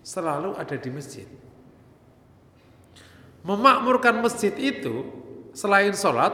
selalu 0.00 0.56
ada 0.56 0.78
di 0.80 0.88
masjid. 0.88 1.28
Memakmurkan 3.44 4.24
masjid 4.24 4.54
itu 4.56 5.04
selain 5.52 5.92
sholat 5.92 6.32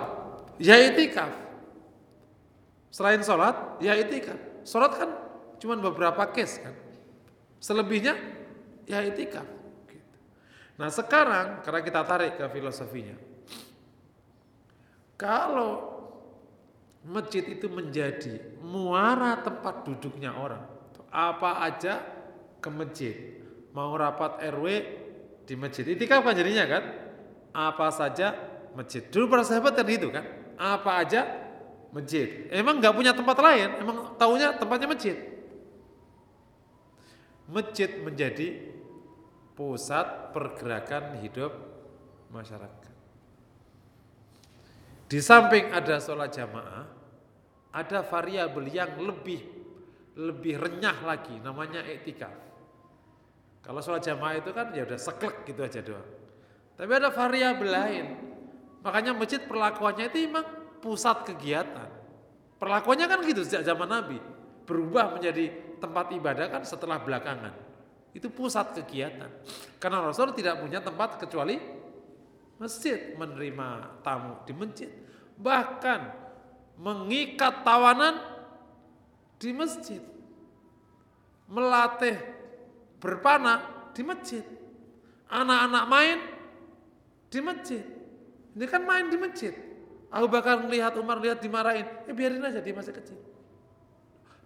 ya 0.62 0.78
itikaf. 0.78 1.32
Selain 2.92 3.20
sholat 3.24 3.82
ya 3.82 3.98
itikaf. 3.98 4.38
Sholat 4.62 4.92
kan 4.94 5.10
cuma 5.62 5.78
beberapa 5.78 6.26
case 6.34 6.58
kan. 6.58 6.74
Selebihnya 7.62 8.18
ya. 8.90 8.98
Gitu. 9.06 9.38
Nah 10.74 10.90
sekarang 10.90 11.62
karena 11.62 11.80
kita 11.86 12.02
tarik 12.02 12.34
ke 12.34 12.44
filosofinya. 12.50 13.14
Kalau 15.14 15.94
masjid 17.06 17.46
itu 17.46 17.70
menjadi 17.70 18.58
muara 18.58 19.38
tempat 19.38 19.86
duduknya 19.86 20.34
orang. 20.34 20.66
Apa 21.14 21.62
aja 21.62 22.02
ke 22.58 22.66
masjid. 22.66 23.14
Mau 23.70 23.94
rapat 23.94 24.42
RW 24.42 24.66
di 25.46 25.54
masjid. 25.54 25.86
Itikaf 25.86 26.26
kan 26.26 26.34
jadinya 26.34 26.66
kan? 26.66 26.82
Apa 27.54 27.94
saja 27.94 28.34
masjid. 28.74 29.06
Dulu 29.06 29.30
para 29.30 29.46
sahabat 29.46 29.78
kan 29.78 29.86
itu 29.86 30.10
kan? 30.10 30.26
Apa 30.58 31.06
aja 31.06 31.22
masjid. 31.94 32.48
Emang 32.50 32.80
nggak 32.80 32.96
punya 32.96 33.12
tempat 33.12 33.36
lain, 33.38 33.68
emang 33.78 33.96
taunya 34.16 34.56
tempatnya 34.56 34.88
masjid. 34.90 35.31
Masjid 37.52 38.00
menjadi 38.00 38.72
pusat 39.52 40.32
pergerakan 40.32 41.20
hidup 41.20 41.52
masyarakat. 42.32 42.92
Di 45.12 45.20
samping 45.20 45.68
ada 45.68 46.00
sholat 46.00 46.32
jamaah, 46.32 46.88
ada 47.76 48.00
variabel 48.00 48.64
yang 48.72 48.96
lebih 48.96 49.44
lebih 50.16 50.56
renyah 50.56 51.04
lagi, 51.04 51.36
namanya 51.40 51.84
etikaf. 51.84 52.32
Kalau 53.60 53.84
sholat 53.84 54.00
jamaah 54.00 54.40
itu 54.40 54.50
kan 54.56 54.72
ya 54.72 54.88
udah 54.88 54.96
seklek 54.96 55.44
gitu 55.44 55.60
aja 55.60 55.84
doang. 55.84 56.08
Tapi 56.76 56.90
ada 56.96 57.12
variabel 57.12 57.68
lain. 57.68 58.06
Makanya 58.82 59.12
masjid 59.14 59.44
perlakuannya 59.44 60.10
itu 60.10 60.26
memang 60.26 60.46
pusat 60.82 61.22
kegiatan. 61.28 61.88
Perlakuannya 62.58 63.06
kan 63.06 63.20
gitu 63.22 63.44
sejak 63.46 63.62
zaman 63.62 63.86
Nabi. 63.86 64.18
Berubah 64.66 65.14
menjadi 65.14 65.52
tempat 65.82 66.14
ibadah 66.14 66.46
kan 66.46 66.62
setelah 66.62 67.02
belakangan. 67.02 67.50
Itu 68.14 68.30
pusat 68.30 68.78
kegiatan. 68.78 69.26
Karena 69.82 69.98
Rasul 70.06 70.30
tidak 70.38 70.62
punya 70.62 70.78
tempat 70.78 71.18
kecuali 71.18 71.58
masjid 72.62 73.18
menerima 73.18 73.98
tamu 74.06 74.38
di 74.46 74.54
masjid. 74.54 74.90
Bahkan 75.34 76.00
mengikat 76.78 77.66
tawanan 77.66 78.22
di 79.42 79.50
masjid. 79.50 79.98
Melatih 81.50 82.16
berpanah 83.02 83.90
di 83.90 84.06
masjid. 84.06 84.44
Anak-anak 85.26 85.84
main 85.90 86.18
di 87.26 87.40
masjid. 87.42 87.82
Ini 88.54 88.66
kan 88.70 88.86
main 88.86 89.10
di 89.10 89.18
masjid. 89.18 89.56
Abu 90.12 90.28
Bakar 90.28 90.60
melihat 90.62 90.94
Umar 91.00 91.18
lihat 91.18 91.40
dimarahin. 91.40 91.88
Eh 92.06 92.14
biarin 92.14 92.44
aja 92.44 92.60
dia 92.60 92.76
masih 92.76 92.92
kecil 92.92 93.32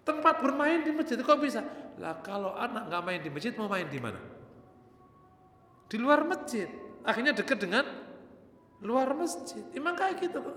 tempat 0.07 0.39
bermain 0.39 0.87
di 0.87 0.95
masjid 0.95 1.19
kok 1.19 1.43
bisa 1.43 1.67
lah 1.99 2.23
kalau 2.23 2.55
anak 2.55 2.87
nggak 2.87 3.03
main 3.03 3.21
di 3.21 3.31
masjid 3.35 3.53
mau 3.59 3.67
main 3.67 3.91
di 3.91 3.99
mana 3.99 4.23
di 5.91 5.97
luar 5.99 6.23
masjid 6.23 6.71
akhirnya 7.03 7.35
dekat 7.35 7.59
dengan 7.59 8.07
luar 8.83 9.17
masjid. 9.17 9.65
Emang 9.73 9.97
kayak 9.97 10.21
gitu 10.21 10.43
kok. 10.43 10.57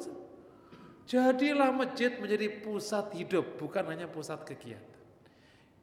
Jadilah 1.09 1.73
masjid 1.73 2.13
menjadi 2.21 2.61
pusat 2.61 3.09
hidup, 3.17 3.57
bukan 3.57 3.85
hanya 3.89 4.05
pusat 4.05 4.45
kegiatan. 4.45 4.97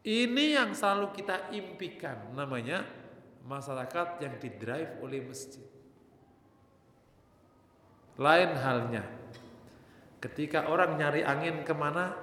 Ini 0.06 0.54
yang 0.54 0.70
selalu 0.70 1.10
kita 1.18 1.50
impikan, 1.50 2.30
namanya 2.30 2.86
masyarakat 3.42 4.22
yang 4.22 4.38
didrive 4.38 5.02
oleh 5.02 5.26
masjid. 5.26 5.66
Lain 8.16 8.54
halnya 8.54 9.02
ketika 10.22 10.70
orang 10.70 10.94
nyari 10.94 11.26
angin 11.26 11.66
ke 11.66 11.74
mana? 11.74 12.14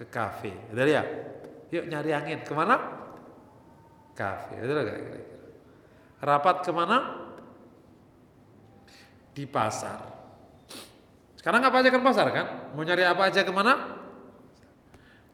Ke 0.00 0.08
kafe, 0.08 0.48
betul 0.72 0.96
ya? 0.96 1.04
Yuk 1.68 1.84
nyari 1.92 2.16
angin 2.16 2.40
ke 2.40 2.56
mana? 2.56 2.80
Kafe, 4.16 4.56
kira-kira? 4.56 4.96
Rapat 6.24 6.56
ke 6.64 6.72
mana? 6.72 6.96
Di 9.36 9.44
pasar. 9.44 10.00
Sekarang 11.36 11.60
apa 11.60 11.84
aja 11.84 11.92
ke 11.92 12.00
pasar 12.00 12.32
kan? 12.32 12.46
Mau 12.72 12.80
nyari 12.80 13.04
apa 13.04 13.28
aja 13.28 13.44
ke 13.44 13.52
mana? 13.52 14.00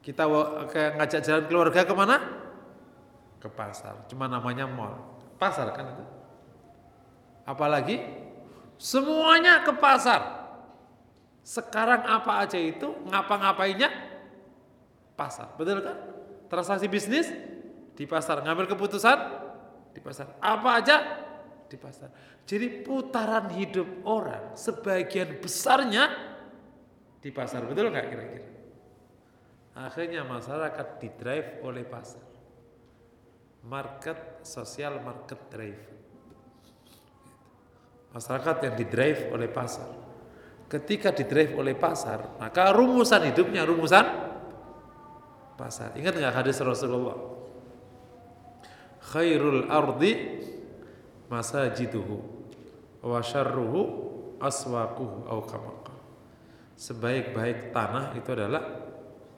Kita 0.02 0.26
ngajak 0.98 1.20
jalan 1.22 1.44
keluarga 1.46 1.86
ke 1.86 1.94
mana? 1.94 2.16
Ke 3.38 3.46
pasar. 3.46 4.06
Cuma 4.10 4.26
namanya 4.26 4.66
mall. 4.66 4.98
Pasar 5.38 5.70
kan 5.78 5.94
itu. 5.94 6.04
Apalagi 7.46 8.02
semuanya 8.82 9.62
ke 9.62 9.70
pasar. 9.78 10.46
Sekarang 11.46 12.02
apa 12.02 12.42
aja 12.42 12.58
itu 12.58 12.90
ngapa-ngapainnya 13.06 14.05
pasar. 15.16 15.56
Betul 15.56 15.80
kan? 15.82 15.96
Transaksi 16.46 16.86
bisnis 16.86 17.26
di 17.96 18.04
pasar, 18.04 18.44
ngambil 18.44 18.76
keputusan 18.76 19.18
di 19.96 20.00
pasar. 20.04 20.36
Apa 20.38 20.70
aja 20.78 20.96
di 21.66 21.74
pasar. 21.80 22.12
Jadi 22.46 22.84
putaran 22.86 23.50
hidup 23.50 24.06
orang 24.06 24.54
sebagian 24.54 25.40
besarnya 25.42 26.06
di 27.18 27.32
pasar. 27.34 27.66
Betul 27.66 27.90
nggak 27.90 28.06
kira-kira? 28.06 28.48
Akhirnya 29.76 30.22
masyarakat 30.22 30.86
didrive 31.02 31.60
oleh 31.66 31.84
pasar. 31.84 32.24
Market 33.66 34.46
sosial 34.46 35.02
market 35.02 35.40
drive. 35.50 35.82
Masyarakat 38.14 38.56
yang 38.62 38.74
didrive 38.78 39.20
oleh 39.34 39.50
pasar. 39.50 39.90
Ketika 40.70 41.12
didrive 41.12 41.58
oleh 41.58 41.74
pasar, 41.74 42.38
maka 42.40 42.72
rumusan 42.72 43.26
hidupnya 43.28 43.66
rumusan 43.66 44.25
pasar. 45.56 45.96
Ingat 45.96 46.14
nggak 46.20 46.36
hadis 46.36 46.60
Rasulullah? 46.60 47.16
Khairul 49.00 49.66
ardi 49.72 50.12
masajiduhu 51.32 52.16
wa 53.02 53.18
syarruhu 53.24 53.80
aswaquhu 54.38 55.26
au 55.26 55.40
Sebaik-baik 56.76 57.72
tanah 57.72 58.12
itu 58.20 58.28
adalah 58.36 58.60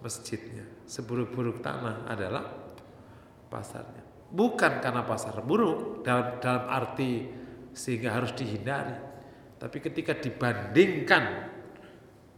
masjidnya. 0.03 0.67
Seburuk-buruk 0.91 1.63
tanah 1.63 2.11
adalah 2.11 2.43
pasarnya. 3.47 4.03
Bukan 4.29 4.83
karena 4.83 5.07
pasar 5.07 5.39
buruk 5.47 6.03
dalam 6.03 6.43
dalam 6.43 6.67
arti 6.67 7.31
sehingga 7.71 8.19
harus 8.19 8.35
dihindari. 8.35 8.99
Tapi 9.59 9.79
ketika 9.79 10.19
dibandingkan 10.19 11.25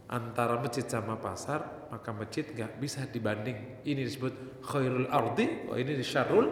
antara 0.05 0.61
masjid 0.61 0.85
sama 0.85 1.17
pasar, 1.17 1.80
maka 1.91 2.15
masjid 2.15 2.47
nggak 2.47 2.79
bisa 2.79 3.03
dibanding. 3.03 3.83
Ini 3.83 4.01
disebut 4.07 4.63
khairul 4.63 5.11
ardi, 5.11 5.67
oh 5.67 5.75
ini 5.75 5.99
syarul. 5.99 6.47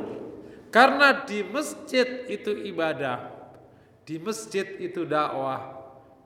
Karena 0.70 1.24
di 1.24 1.42
masjid 1.48 2.28
itu 2.28 2.54
ibadah, 2.54 3.32
di 4.04 4.20
masjid 4.20 4.68
itu 4.78 5.08
dakwah, 5.08 5.80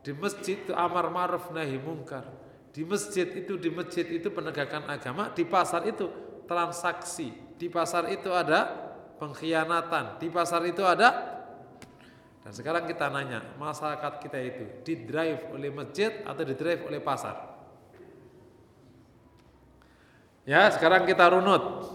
di 0.04 0.12
masjid 0.12 0.60
itu 0.60 0.74
amar 0.76 1.08
ma'ruf 1.14 1.54
nahi 1.54 1.80
mungkar, 1.80 2.28
di 2.76 2.84
masjid 2.84 3.30
itu, 3.30 3.56
di 3.56 3.72
masjid 3.72 4.04
itu 4.04 4.28
penegakan 4.34 4.90
agama, 4.90 5.32
di 5.32 5.48
pasar 5.48 5.88
itu 5.88 6.10
transaksi, 6.50 7.32
di 7.56 7.72
pasar 7.72 8.12
itu 8.12 8.34
ada 8.34 8.68
pengkhianatan, 9.22 10.20
di 10.20 10.28
pasar 10.28 10.68
itu 10.68 10.84
ada 10.84 11.34
dan 12.44 12.52
sekarang 12.52 12.84
kita 12.84 13.08
nanya, 13.08 13.56
masyarakat 13.56 14.20
kita 14.20 14.40
itu 14.44 14.64
di 14.84 15.08
drive 15.08 15.48
oleh 15.56 15.72
masjid 15.72 16.12
atau 16.28 16.44
di 16.44 16.52
drive 16.60 16.84
oleh 16.84 17.00
pasar? 17.00 17.53
Ya, 20.44 20.68
sekarang 20.72 21.08
kita 21.08 21.32
runut. 21.32 21.88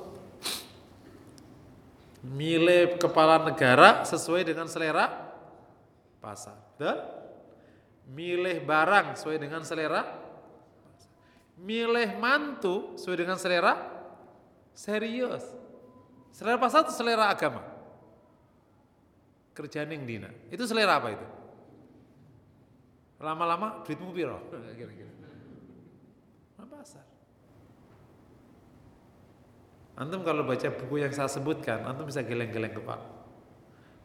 Milih 2.25 2.97
kepala 2.97 3.45
negara 3.45 4.05
sesuai 4.09 4.43
dengan 4.45 4.67
selera 4.67 5.13
pasar. 6.19 6.57
Dan 6.81 6.97
milih 8.09 8.65
barang 8.65 9.21
sesuai 9.21 9.37
dengan 9.37 9.63
selera 9.69 10.29
milih 11.59 12.17
mantu 12.23 12.95
sesuai 12.97 13.19
dengan 13.27 13.37
selera 13.37 13.75
serius. 14.73 15.45
Selera 16.31 16.57
pasal 16.57 16.87
itu 16.87 16.95
selera 16.95 17.29
agama. 17.29 17.61
Kerjaan 19.53 19.91
yang 19.91 20.07
dina. 20.07 20.31
Itu 20.55 20.65
selera 20.71 21.03
apa 21.03 21.09
itu? 21.11 21.27
Lama-lama 23.19 23.83
duitmu 23.83 24.15
piro? 24.15 24.39
Kira-kira. 24.79 25.11
pasar. 26.69 27.03
Antum 29.99 30.23
kalau 30.23 30.47
baca 30.47 30.69
buku 30.71 31.03
yang 31.03 31.11
saya 31.11 31.27
sebutkan, 31.27 31.83
antum 31.83 32.07
bisa 32.07 32.23
geleng-geleng 32.23 32.71
kepala. 32.71 33.03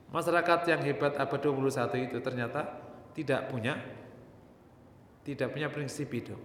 Masyarakat 0.10 0.60
yang 0.70 0.82
hebat 0.82 1.14
abad 1.22 1.40
21 1.42 2.10
itu 2.10 2.18
ternyata 2.22 2.66
tidak 3.14 3.50
punya 3.50 3.78
tidak 5.22 5.54
punya 5.54 5.70
prinsip 5.70 6.10
hidup. 6.10 6.38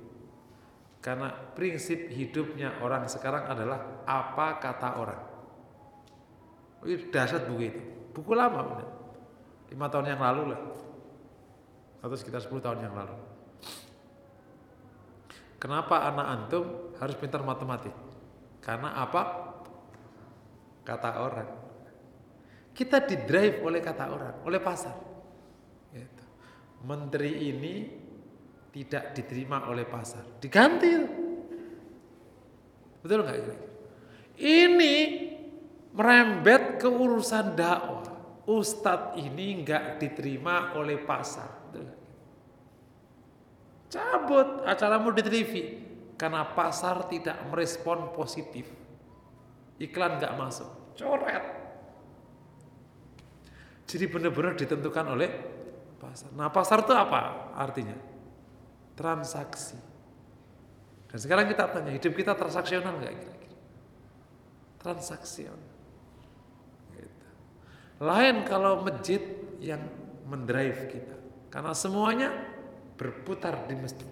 Karena 1.00 1.32
prinsip 1.32 2.12
hidupnya 2.12 2.76
orang 2.84 3.08
sekarang 3.08 3.48
adalah 3.48 4.04
apa 4.04 4.60
kata 4.60 4.88
orang. 5.00 5.20
Itu 6.84 7.08
dasar 7.08 7.48
buku 7.48 7.62
itu. 7.72 7.82
Buku 8.12 8.32
lama 8.36 8.60
benar. 8.62 8.88
Lima 9.72 9.86
tahun 9.88 10.12
yang 10.12 10.20
lalu 10.20 10.42
lah. 10.54 10.60
Atau 12.04 12.14
sekitar 12.14 12.38
10 12.44 12.62
tahun 12.62 12.78
yang 12.84 12.94
lalu. 12.94 13.16
Kenapa 15.58 16.06
anak 16.06 16.26
antum 16.26 16.64
harus 17.02 17.18
pintar 17.18 17.42
matematik? 17.42 18.07
Karena 18.62 18.94
apa? 18.98 19.22
Kata 20.84 21.10
orang. 21.20 21.50
Kita 22.72 23.02
didrive 23.02 23.58
oleh 23.66 23.82
kata 23.82 24.04
orang, 24.06 24.36
oleh 24.46 24.60
pasar. 24.62 24.94
Gitu. 25.90 26.24
Menteri 26.86 27.50
ini 27.50 27.74
tidak 28.70 29.18
diterima 29.18 29.66
oleh 29.66 29.82
pasar. 29.82 30.38
Diganti. 30.38 30.90
Betul 33.02 33.26
nggak 33.26 33.38
Ini 34.38 34.94
merembet 35.90 36.78
ke 36.78 36.86
urusan 36.86 37.58
dakwah. 37.58 38.06
Ustadz 38.48 39.18
ini 39.20 39.60
nggak 39.60 40.00
diterima 40.00 40.78
oleh 40.78 40.96
pasar. 41.02 41.58
Cabut 43.88 44.68
acaramu 44.68 45.16
di 45.16 45.22
TV 45.24 45.52
karena 46.18 46.42
pasar 46.52 47.06
tidak 47.06 47.38
merespon 47.48 48.10
positif. 48.12 48.66
Iklan 49.78 50.18
nggak 50.18 50.34
masuk, 50.34 50.98
coret. 50.98 51.44
Jadi 53.88 54.04
benar-benar 54.10 54.58
ditentukan 54.58 55.06
oleh 55.14 55.30
pasar. 55.96 56.28
Nah 56.34 56.50
pasar 56.50 56.82
itu 56.84 56.92
apa 56.92 57.54
artinya? 57.54 58.18
transaksi. 58.98 59.78
Dan 61.06 61.18
sekarang 61.22 61.46
kita 61.46 61.70
tanya, 61.70 61.94
hidup 61.94 62.12
kita 62.18 62.34
transaksional 62.34 62.98
nggak 62.98 63.14
kira-kira? 63.14 63.58
Transaksional. 64.82 65.70
Gitu. 66.98 67.26
Lain 68.02 68.42
kalau 68.42 68.82
masjid 68.82 69.22
yang 69.62 69.86
mendrive 70.26 70.90
kita. 70.90 71.16
Karena 71.48 71.72
semuanya 71.72 72.34
berputar 72.98 73.70
di 73.70 73.78
masjid. 73.78 74.10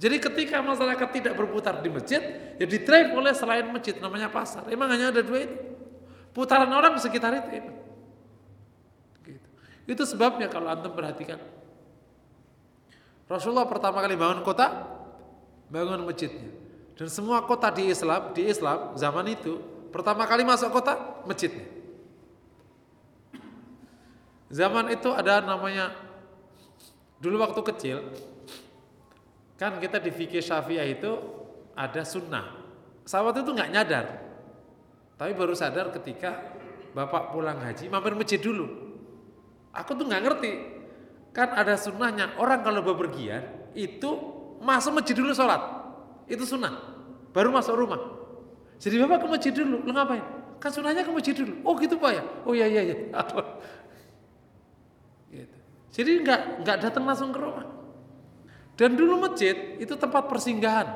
Jadi 0.00 0.16
ketika 0.16 0.64
masyarakat 0.64 1.08
tidak 1.12 1.36
berputar 1.36 1.84
di 1.84 1.92
masjid, 1.92 2.24
ya 2.56 2.64
di 2.64 2.78
drive 2.80 3.12
oleh 3.12 3.36
selain 3.36 3.68
masjid 3.68 3.92
namanya 4.00 4.32
pasar. 4.32 4.64
Emang 4.72 4.88
hanya 4.88 5.12
ada 5.12 5.20
dua 5.20 5.44
itu. 5.44 5.56
Putaran 6.32 6.72
orang 6.72 6.96
sekitar 6.96 7.36
itu. 7.36 7.68
Gitu. 9.28 9.48
Itu 9.84 10.02
sebabnya 10.08 10.48
kalau 10.48 10.72
antum 10.72 10.96
perhatikan 10.96 11.36
Rasulullah 13.30 13.68
pertama 13.68 14.02
kali 14.02 14.18
bangun 14.18 14.42
kota, 14.42 14.88
bangun 15.70 16.02
masjidnya. 16.02 16.50
Dan 16.98 17.06
semua 17.06 17.44
kota 17.46 17.70
di 17.70 17.92
Islam, 17.92 18.34
di 18.34 18.48
Islam 18.50 18.98
zaman 18.98 19.36
itu 19.36 19.62
pertama 19.94 20.26
kali 20.26 20.42
masuk 20.42 20.74
kota 20.74 20.96
masjidnya. 21.28 21.62
Zaman 24.50 24.90
itu 24.90 25.12
ada 25.14 25.44
namanya 25.44 25.94
dulu 27.22 27.38
waktu 27.38 27.60
kecil 27.70 27.98
kan 29.60 29.76
kita 29.76 30.00
di 30.00 30.08
fikih 30.08 30.40
Syafi'ah 30.40 30.88
itu 30.88 31.12
ada 31.76 32.00
sunnah. 32.08 32.56
Sahabat 33.04 33.44
itu 33.44 33.52
nggak 33.52 33.70
nyadar, 33.76 34.06
tapi 35.20 35.36
baru 35.36 35.52
sadar 35.52 35.92
ketika 35.92 36.56
bapak 36.96 37.36
pulang 37.36 37.60
haji 37.60 37.92
mampir 37.92 38.16
masjid 38.16 38.40
dulu. 38.40 38.88
Aku 39.76 39.92
tuh 39.94 40.08
nggak 40.08 40.22
ngerti 40.24 40.52
Kan 41.30 41.54
ada 41.54 41.78
sunnahnya 41.78 42.34
orang 42.42 42.66
kalau 42.66 42.82
bepergian 42.82 43.70
itu 43.70 44.10
masuk 44.58 44.98
masjid 44.98 45.14
dulu 45.14 45.30
sholat. 45.30 45.62
Itu 46.26 46.42
sunnah. 46.42 46.74
Baru 47.30 47.54
masuk 47.54 47.78
rumah. 47.78 48.02
Jadi 48.82 48.98
bapak 48.98 49.22
ke 49.22 49.26
masjid 49.30 49.52
dulu, 49.54 49.86
lu 49.86 49.92
ngapain? 49.94 50.24
Kan 50.58 50.74
sunahnya 50.74 51.06
ke 51.06 51.12
masjid 51.14 51.34
dulu. 51.36 51.54
Oh 51.62 51.78
gitu 51.78 51.94
Pak 51.96 52.10
ya? 52.10 52.22
Oh 52.42 52.52
iya 52.52 52.66
iya 52.66 52.82
iya. 52.90 52.96
gitu. 55.38 55.56
Jadi 55.94 56.10
nggak 56.26 56.40
nggak 56.66 56.76
datang 56.82 57.04
langsung 57.06 57.30
ke 57.30 57.38
rumah. 57.38 57.69
Dan 58.80 58.96
dulu 58.96 59.20
masjid 59.20 59.76
itu 59.76 59.92
tempat 59.92 60.24
persinggahan. 60.24 60.88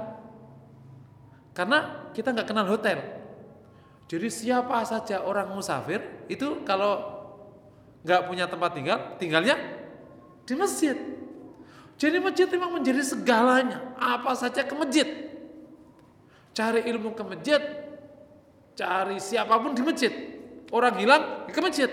Karena 1.53 2.09
kita 2.17 2.33
nggak 2.33 2.49
kenal 2.49 2.65
hotel. 2.65 2.97
Jadi 4.09 4.33
siapa 4.33 4.81
saja 4.89 5.21
orang 5.21 5.53
musafir 5.53 6.01
itu 6.33 6.65
kalau 6.65 7.13
nggak 8.01 8.25
punya 8.25 8.49
tempat 8.49 8.73
tinggal, 8.73 8.99
tinggalnya 9.21 9.61
di 10.49 10.57
masjid. 10.57 10.97
Jadi 12.01 12.25
masjid 12.25 12.49
memang 12.49 12.81
menjadi 12.81 13.05
segalanya. 13.05 13.93
Apa 14.01 14.33
saja 14.33 14.65
ke 14.65 14.73
masjid. 14.73 15.05
Cari 16.57 16.89
ilmu 16.89 17.13
ke 17.13 17.23
masjid, 17.27 17.61
cari 18.79 19.21
siapa 19.21 19.61
pun 19.61 19.77
di 19.77 19.85
masjid. 19.85 20.13
Orang 20.73 20.97
hilang 20.97 21.53
ke 21.53 21.61
masjid. 21.61 21.91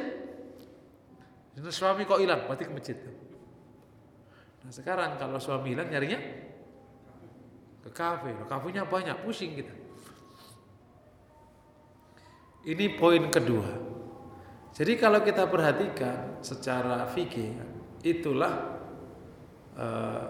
Suami 1.68 2.08
kok 2.08 2.24
hilang, 2.24 2.48
berarti 2.48 2.64
ke 2.64 2.74
masjid. 2.74 2.98
Nah 4.62 4.72
sekarang 4.72 5.18
kalau 5.18 5.42
suami 5.42 5.74
hilang 5.74 5.90
nyarinya 5.90 6.20
ke 7.82 7.90
kafe. 7.90 8.34
Kafenya 8.46 8.86
banyak, 8.86 9.18
pusing 9.26 9.58
kita. 9.58 9.74
Ini 12.62 12.94
poin 12.94 13.26
kedua. 13.34 13.66
Jadi 14.72 14.94
kalau 15.02 15.26
kita 15.26 15.50
perhatikan 15.50 16.40
secara 16.46 17.10
fikih, 17.10 17.58
itulah 18.06 18.54
uh, 19.76 20.26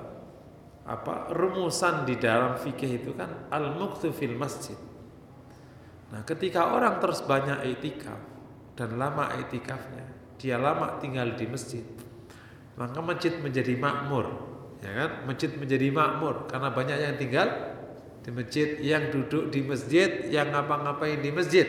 apa 0.81 1.29
rumusan 1.35 2.07
di 2.07 2.17
dalam 2.17 2.57
fikih 2.57 3.03
itu 3.03 3.11
kan 3.13 3.51
al 3.51 3.75
muktu 3.75 4.09
fil 4.15 4.33
masjid. 4.33 4.79
Nah, 6.11 6.23
ketika 6.27 6.75
orang 6.75 6.99
terus 6.99 7.23
banyak 7.23 7.63
etikaf 7.67 8.19
dan 8.75 8.95
lama 8.95 9.31
etikafnya, 9.39 10.07
dia 10.39 10.57
lama 10.59 10.99
tinggal 10.99 11.35
di 11.37 11.45
masjid, 11.47 11.83
maka 12.81 12.97
masjid 13.05 13.37
menjadi 13.37 13.77
makmur, 13.77 14.25
ya 14.81 14.89
kan? 15.05 15.11
Masjid 15.29 15.53
menjadi 15.53 15.93
makmur 15.93 16.49
karena 16.49 16.73
banyak 16.73 16.97
yang 16.97 17.15
tinggal 17.21 17.47
di 18.25 18.29
masjid, 18.33 18.81
yang 18.81 19.13
duduk 19.13 19.53
di 19.53 19.61
masjid, 19.61 20.25
yang 20.33 20.49
ngapa-ngapain 20.49 21.21
di 21.21 21.29
masjid. 21.29 21.67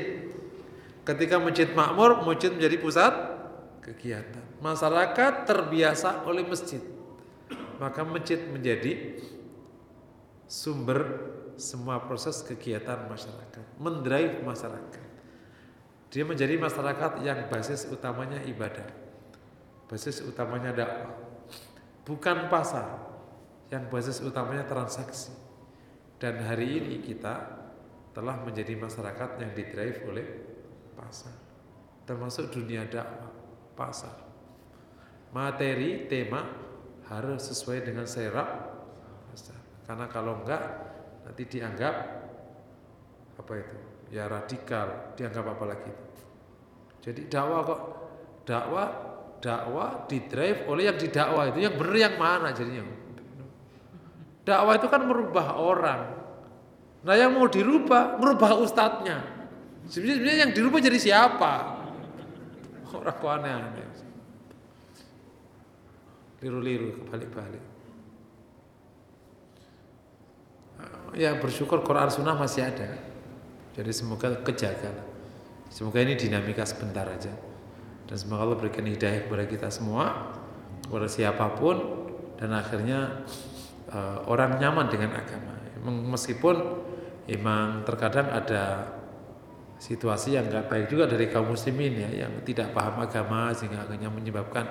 Ketika 1.05 1.37
masjid 1.37 1.69
makmur, 1.77 2.25
masjid 2.25 2.49
menjadi 2.49 2.81
pusat 2.81 3.13
kegiatan. 3.85 4.41
Masyarakat 4.65 5.45
terbiasa 5.45 6.25
oleh 6.25 6.49
masjid 6.49 6.81
maka 7.83 8.07
masjid 8.07 8.39
menjadi 8.47 9.19
sumber 10.47 11.03
semua 11.59 11.99
proses 11.99 12.39
kegiatan 12.47 13.11
masyarakat, 13.11 13.65
mendrive 13.83 14.39
masyarakat. 14.47 15.07
Dia 16.15 16.23
menjadi 16.23 16.55
masyarakat 16.63 17.27
yang 17.27 17.51
basis 17.51 17.91
utamanya 17.91 18.39
ibadah, 18.47 18.87
basis 19.93 20.25
utamanya 20.25 20.73
dakwah, 20.73 21.13
bukan 22.09 22.49
pasar, 22.49 22.97
yang 23.69 23.93
basis 23.93 24.25
utamanya 24.25 24.65
transaksi. 24.65 25.37
Dan 26.17 26.41
hari 26.41 26.81
ini 26.81 27.05
kita 27.05 27.61
telah 28.17 28.41
menjadi 28.41 28.73
masyarakat 28.81 29.37
yang 29.37 29.53
didrive 29.53 30.01
oleh 30.09 30.27
pasar, 30.97 31.37
termasuk 32.09 32.49
dunia 32.49 32.89
dakwah, 32.89 33.29
pasar, 33.77 34.17
materi, 35.37 36.09
tema, 36.09 36.41
harus 37.13 37.53
sesuai 37.53 37.85
dengan 37.85 38.09
selera 38.09 38.73
karena 39.85 40.09
kalau 40.09 40.41
enggak 40.41 40.63
nanti 41.27 41.45
dianggap 41.45 41.95
apa 43.37 43.53
itu? 43.61 43.77
Ya 44.13 44.25
radikal 44.31 45.13
dianggap 45.19 45.45
apa 45.53 45.65
lagi 45.69 45.93
jadi 47.03 47.27
dakwah 47.29 47.61
kok 47.67 47.81
dakwah 48.47 49.12
dakwah 49.43 50.07
di 50.07 50.23
drive 50.31 50.71
oleh 50.71 50.87
yang 50.87 50.97
didakwa 50.97 51.51
itu. 51.51 51.59
Yang 51.67 51.75
benar 51.83 51.97
yang 51.99 52.15
mana 52.17 52.49
jadinya? 52.55 52.83
Dakwah 54.47 54.75
itu 54.79 54.87
kan 54.87 55.03
merubah 55.03 55.59
orang. 55.59 56.01
Nah 57.03 57.15
yang 57.19 57.35
mau 57.35 57.51
dirubah 57.51 58.23
merubah 58.23 58.55
ustadznya. 58.63 59.19
Sebenarnya 59.91 60.47
yang 60.47 60.51
dirubah 60.55 60.79
jadi 60.79 60.99
siapa? 61.03 61.83
Orang 62.95 63.17
kok 63.19 63.31
aneh-aneh. 63.43 63.91
Liru-liru 66.39 67.03
kebalik-balik. 67.03 67.65
Ya 71.19 71.35
bersyukur 71.37 71.83
Quran 71.83 72.09
Sunnah 72.09 72.39
masih 72.39 72.63
ada. 72.63 73.13
Jadi 73.73 73.91
semoga 73.91 74.37
kejaga 74.45 74.93
semoga 75.73 76.05
ini 76.05 76.13
dinamika 76.13 76.69
sebentar 76.69 77.09
aja 77.09 77.33
dan 78.07 78.17
semoga 78.19 78.49
Allah 78.49 78.59
berikan 78.59 78.85
hidayah 78.85 79.27
kepada 79.27 79.45
kita 79.47 79.69
semua 79.73 80.35
kepada 80.93 81.09
siapa 81.09 81.57
pun 81.57 81.77
dan 82.37 82.53
akhirnya 82.53 83.25
uh, 83.89 84.27
orang 84.29 84.59
nyaman 84.59 84.93
dengan 84.93 85.17
agama. 85.17 85.57
Meskipun 85.83 86.57
memang 87.31 87.83
terkadang 87.89 88.29
ada 88.29 88.93
situasi 89.81 90.39
yang 90.39 90.47
nggak 90.47 90.71
baik 90.71 90.87
juga 90.93 91.11
dari 91.11 91.27
kaum 91.27 91.51
muslimin 91.51 92.07
ya 92.07 92.27
yang 92.27 92.33
tidak 92.47 92.71
paham 92.71 93.03
agama 93.03 93.51
sehingga 93.51 93.83
akhirnya 93.83 94.11
menyebabkan 94.13 94.67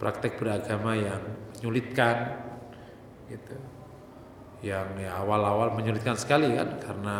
praktek 0.00 0.40
beragama 0.40 0.96
yang 0.96 1.20
menyulitkan 1.58 2.16
gitu. 3.28 3.56
Yang 4.60 5.08
ya 5.08 5.18
awal-awal 5.20 5.72
menyulitkan 5.76 6.16
sekali 6.16 6.52
kan 6.52 6.80
karena 6.80 7.16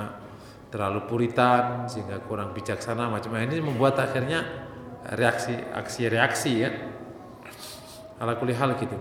terlalu 0.70 1.02
puritan 1.08 1.88
sehingga 1.90 2.22
kurang 2.24 2.54
bijaksana 2.54 3.10
macam 3.10 3.34
ini 3.36 3.58
membuat 3.58 3.98
akhirnya 3.98 4.69
reaksi 5.10 5.54
aksi-reaksi 5.54 6.52
ya 6.62 6.70
ala 8.20 8.36
kulli 8.38 8.54
hal 8.54 8.76
gitu. 8.78 8.94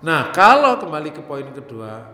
Nah, 0.00 0.32
kalau 0.32 0.80
kembali 0.80 1.12
ke 1.12 1.20
poin 1.20 1.44
kedua, 1.52 2.08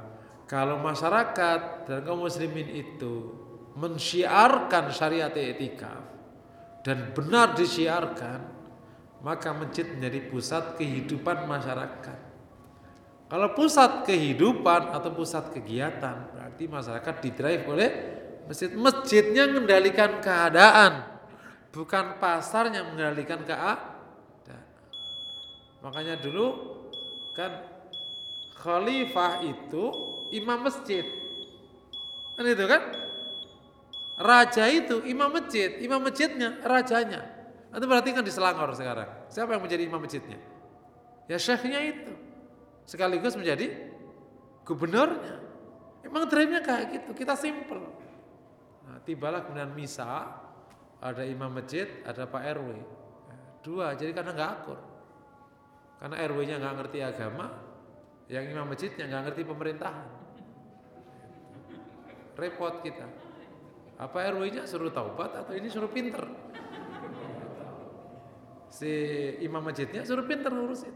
kalau 0.50 0.82
masyarakat 0.82 1.86
dan 1.86 2.02
kaum 2.02 2.26
muslimin 2.26 2.66
itu 2.66 3.30
mensyiarkan 3.78 4.90
syariat 4.90 5.30
etika 5.30 6.02
dan 6.82 7.14
benar 7.14 7.54
disiarkan, 7.54 8.42
maka 9.22 9.54
masjid 9.54 9.86
menjadi 9.86 10.18
pusat 10.26 10.74
kehidupan 10.74 11.46
masyarakat. 11.46 12.18
Kalau 13.26 13.48
pusat 13.54 14.06
kehidupan 14.06 14.90
atau 14.90 15.10
pusat 15.14 15.50
kegiatan, 15.50 16.30
berarti 16.34 16.66
masyarakat 16.66 17.14
didrive 17.22 17.64
oleh 17.70 17.90
masjid. 18.46 18.70
Masjidnya 18.72 19.50
mengendalikan 19.50 20.22
keadaan, 20.22 21.04
bukan 21.74 22.16
pasarnya 22.22 22.86
mengendalikan 22.86 23.42
keadaan. 23.42 23.94
Makanya 25.84 26.18
dulu 26.18 26.46
kan 27.36 27.62
khalifah 28.58 29.44
itu 29.44 29.84
imam 30.34 30.66
masjid. 30.66 31.06
Kan 32.34 32.44
itu 32.46 32.64
kan? 32.66 32.82
Raja 34.16 34.64
itu 34.72 35.04
imam 35.04 35.28
masjid, 35.28 35.76
imam 35.84 36.00
masjidnya 36.00 36.56
rajanya. 36.64 37.20
Nanti 37.68 37.84
berarti 37.84 38.16
kan 38.16 38.24
di 38.24 38.32
Selangor 38.32 38.72
sekarang. 38.72 39.28
Siapa 39.28 39.52
yang 39.52 39.62
menjadi 39.62 39.84
imam 39.84 40.00
masjidnya? 40.00 40.40
Ya 41.28 41.36
syekhnya 41.36 41.84
itu. 41.84 42.12
Sekaligus 42.88 43.36
menjadi 43.36 43.92
gubernurnya. 44.64 45.36
Emang 46.06 46.24
drive-nya 46.30 46.62
kayak 46.62 46.84
gitu, 46.94 47.10
kita 47.12 47.34
simple. 47.34 47.82
Nah, 48.86 49.02
tibalah 49.02 49.42
kemudian 49.42 49.74
misa, 49.74 50.30
ada 51.02 51.22
imam 51.26 51.50
masjid, 51.50 51.90
ada 52.06 52.24
Pak 52.30 52.42
RW. 52.54 52.68
Dua, 53.66 53.98
jadi 53.98 54.14
karena 54.14 54.30
nggak 54.30 54.50
akur. 54.62 54.78
Karena 55.98 56.16
RW-nya 56.22 56.56
nggak 56.62 56.74
ngerti 56.78 56.98
agama, 57.02 57.46
yang 58.30 58.46
imam 58.46 58.66
masjidnya 58.70 59.10
nggak 59.10 59.22
ngerti 59.30 59.42
pemerintahan. 59.42 60.08
Repot 62.36 62.74
kita. 62.84 63.06
Apa 63.96 64.28
RW-nya 64.30 64.68
suruh 64.68 64.92
taubat 64.92 65.34
atau 65.34 65.56
ini 65.56 65.66
suruh 65.66 65.88
pinter? 65.88 66.28
Si 68.70 68.92
imam 69.40 69.64
masjidnya 69.64 70.04
suruh 70.04 70.28
pinter 70.28 70.52
ngurusin. 70.52 70.94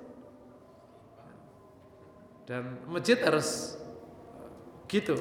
Dan 2.45 2.83
masjid 2.87 3.17
harus 3.25 3.79
gitu. 4.91 5.17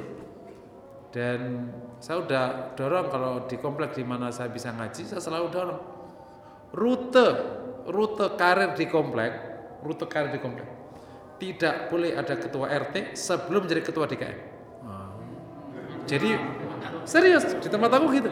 Dan 1.09 1.69
saya 1.97 2.21
udah 2.21 2.45
dorong 2.77 3.07
kalau 3.09 3.33
di 3.49 3.57
kompleks 3.57 3.97
di 3.97 4.05
mana 4.05 4.29
saya 4.29 4.53
bisa 4.53 4.69
ngaji, 4.69 5.01
saya 5.09 5.21
selalu 5.21 5.47
dorong 5.49 5.81
rute 6.69 7.27
rute 7.89 8.25
karir 8.37 8.77
di 8.77 8.85
komplek, 8.85 9.33
rute 9.81 10.05
karir 10.05 10.29
di 10.29 10.37
komplek. 10.37 10.69
Tidak 11.39 11.89
boleh 11.89 12.13
ada 12.13 12.35
ketua 12.37 12.69
RT 12.69 13.17
sebelum 13.17 13.65
jadi 13.65 13.81
ketua 13.81 14.05
DKM. 14.05 14.39
Jadi 16.05 16.29
Serius, 17.09 17.41
di 17.57 17.69
tempat 17.69 17.89
aku 17.89 18.05
gitu. 18.13 18.29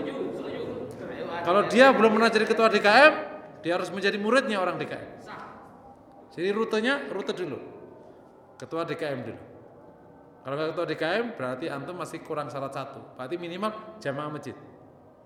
Kalau 1.41 1.61
dia 1.65 1.89
belum 1.89 2.19
pernah 2.19 2.29
jadi 2.29 2.45
ketua 2.45 2.67
DKM, 2.69 3.13
dia 3.65 3.73
harus 3.73 3.89
menjadi 3.89 4.21
muridnya 4.21 4.61
orang 4.61 4.77
DKM. 4.77 5.09
Jadi 6.37 6.47
rutenya, 6.53 7.01
rute 7.09 7.33
dulu. 7.33 7.57
Ketua 8.61 8.85
DKM 8.85 9.19
dulu. 9.25 9.41
Kalau 10.47 10.71
ketua 10.71 10.87
DKM 10.87 11.35
berarti 11.35 11.67
antum 11.67 11.99
masih 11.99 12.23
kurang 12.23 12.47
syarat 12.47 12.71
satu. 12.71 13.03
Berarti 13.19 13.35
minimal 13.35 13.99
jamaah 13.99 14.31
masjid. 14.31 14.55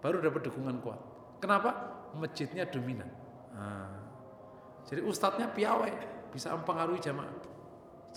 Baru 0.01 0.17
dapat 0.17 0.49
dukungan 0.49 0.81
kuat. 0.81 0.97
Kenapa? 1.37 1.93
Masjidnya 2.17 2.65
dominan. 2.65 3.05
Nah, 3.53 4.01
jadi 4.89 5.05
ustadznya 5.05 5.53
piawai 5.53 5.93
bisa 6.33 6.49
mempengaruhi 6.57 6.97
jamaah. 6.97 7.37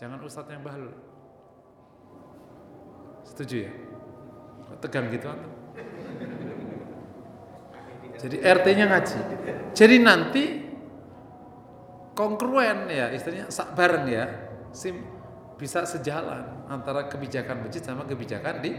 Jangan 0.00 0.16
ustadz 0.24 0.48
yang 0.48 0.64
bahlul. 0.64 0.96
Setuju 3.28 3.68
ya? 3.68 3.72
Tegang 4.80 5.12
gitu 5.12 5.28
antum. 5.28 5.52
Jadi 8.16 8.36
RT-nya 8.40 8.84
ngaji. 8.88 9.18
Jadi 9.76 9.96
nanti 10.00 10.44
kongruen 12.16 12.88
ya, 12.88 13.12
istilahnya 13.12 13.52
sak 13.52 13.76
bareng 13.76 14.08
ya. 14.08 14.24
Sim 14.72 15.13
bisa 15.54 15.86
sejalan 15.86 16.66
antara 16.66 17.06
kebijakan 17.06 17.66
masjid 17.66 17.82
sama 17.82 18.02
kebijakan 18.04 18.58
di 18.58 18.74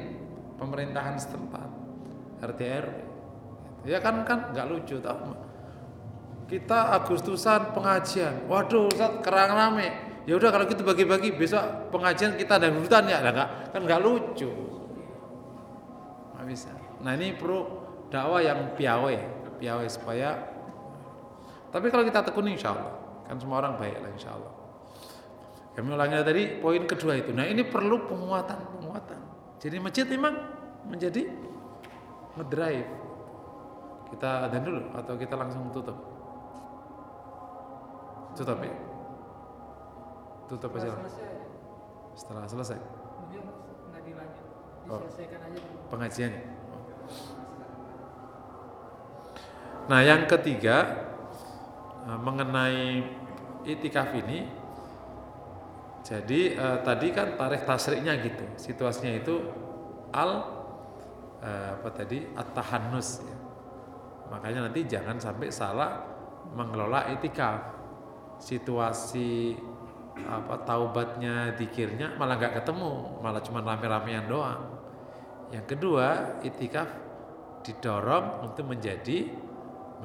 pemerintahan 0.60 1.16
setempat 1.16 1.68
RT 2.44 2.62
RW. 2.62 2.98
Ya 3.86 4.02
kan 4.02 4.26
kan 4.26 4.52
nggak 4.52 4.68
lucu 4.68 4.98
tau. 5.00 5.38
Kita 6.46 6.94
Agustusan 6.94 7.74
pengajian. 7.74 8.46
Waduh, 8.46 8.90
Ustaz 8.94 9.18
kerang 9.26 9.54
rame. 9.54 9.90
Ya 10.26 10.38
udah 10.38 10.50
kalau 10.50 10.66
gitu 10.66 10.82
bagi-bagi 10.82 11.38
besok 11.38 11.94
pengajian 11.94 12.34
kita 12.34 12.58
ada 12.58 12.74
hutan 12.74 13.06
ya, 13.06 13.22
enggak 13.22 13.50
kan 13.70 13.82
nggak 13.86 14.02
lucu. 14.02 14.50
Nggak 16.34 16.46
bisa. 16.50 16.74
Nah 17.06 17.14
ini 17.14 17.38
perlu 17.38 17.62
dakwah 18.10 18.42
yang 18.42 18.74
piawai, 18.74 19.18
piawai 19.62 19.86
supaya. 19.86 20.34
Tapi 21.70 21.94
kalau 21.94 22.02
kita 22.02 22.26
tekuni 22.26 22.58
insya 22.58 22.74
Allah, 22.74 22.94
kan 23.30 23.38
semua 23.38 23.62
orang 23.62 23.78
baik 23.78 24.02
lah 24.02 24.10
insya 24.18 24.34
Allah. 24.34 24.55
Kami 25.76 25.92
ulangi 25.92 26.24
tadi 26.24 26.44
poin 26.64 26.88
kedua 26.88 27.20
itu. 27.20 27.36
Nah 27.36 27.44
ini 27.44 27.68
perlu 27.68 28.08
penguatan, 28.08 28.60
penguatan. 28.80 29.20
Jadi 29.60 29.76
masjid 29.84 30.08
memang 30.08 30.32
menjadi 30.88 31.28
ngedrive. 32.40 32.88
Kita 34.16 34.48
ada 34.48 34.58
dulu 34.64 34.96
atau 34.96 35.14
kita 35.20 35.36
langsung 35.36 35.68
tutup? 35.76 36.00
Tutup 38.40 38.60
ya? 38.64 38.72
Tutup 40.48 40.72
aja. 40.80 40.96
Setelah 42.16 42.48
selesai. 42.48 42.80
Oh. 44.88 45.02
Pengajiannya. 45.92 46.42
Nah 49.86 50.00
yang 50.02 50.24
ketiga 50.30 50.78
eh, 52.08 52.20
mengenai 52.22 53.04
itikaf 53.66 54.14
ini 54.14 54.46
jadi 56.06 56.42
eh, 56.54 56.78
tadi 56.86 57.10
kan 57.10 57.34
tarikh 57.34 57.66
tasriknya 57.66 58.14
gitu. 58.22 58.46
Situasinya 58.62 59.10
itu 59.18 59.42
al 60.14 60.32
eh, 61.42 61.74
apa 61.82 61.90
tadi? 61.90 62.22
At-tahannus 62.38 63.26
ya. 63.26 63.38
makanya 64.26 64.70
nanti 64.70 64.86
jangan 64.86 65.18
sampai 65.18 65.50
salah 65.50 66.06
mengelola 66.54 67.10
itikaf. 67.10 67.74
Situasi 68.38 69.58
apa 70.16 70.62
taubatnya 70.64 71.58
dikirnya 71.58 72.14
malah 72.22 72.38
nggak 72.38 72.62
ketemu. 72.62 73.18
Malah 73.26 73.42
cuma 73.42 73.66
rame-ramean 73.66 74.30
doang. 74.30 74.62
Yang 75.50 75.66
kedua 75.74 76.38
itikaf 76.46 76.90
didorong 77.66 78.46
untuk 78.46 78.70
menjadi 78.70 79.34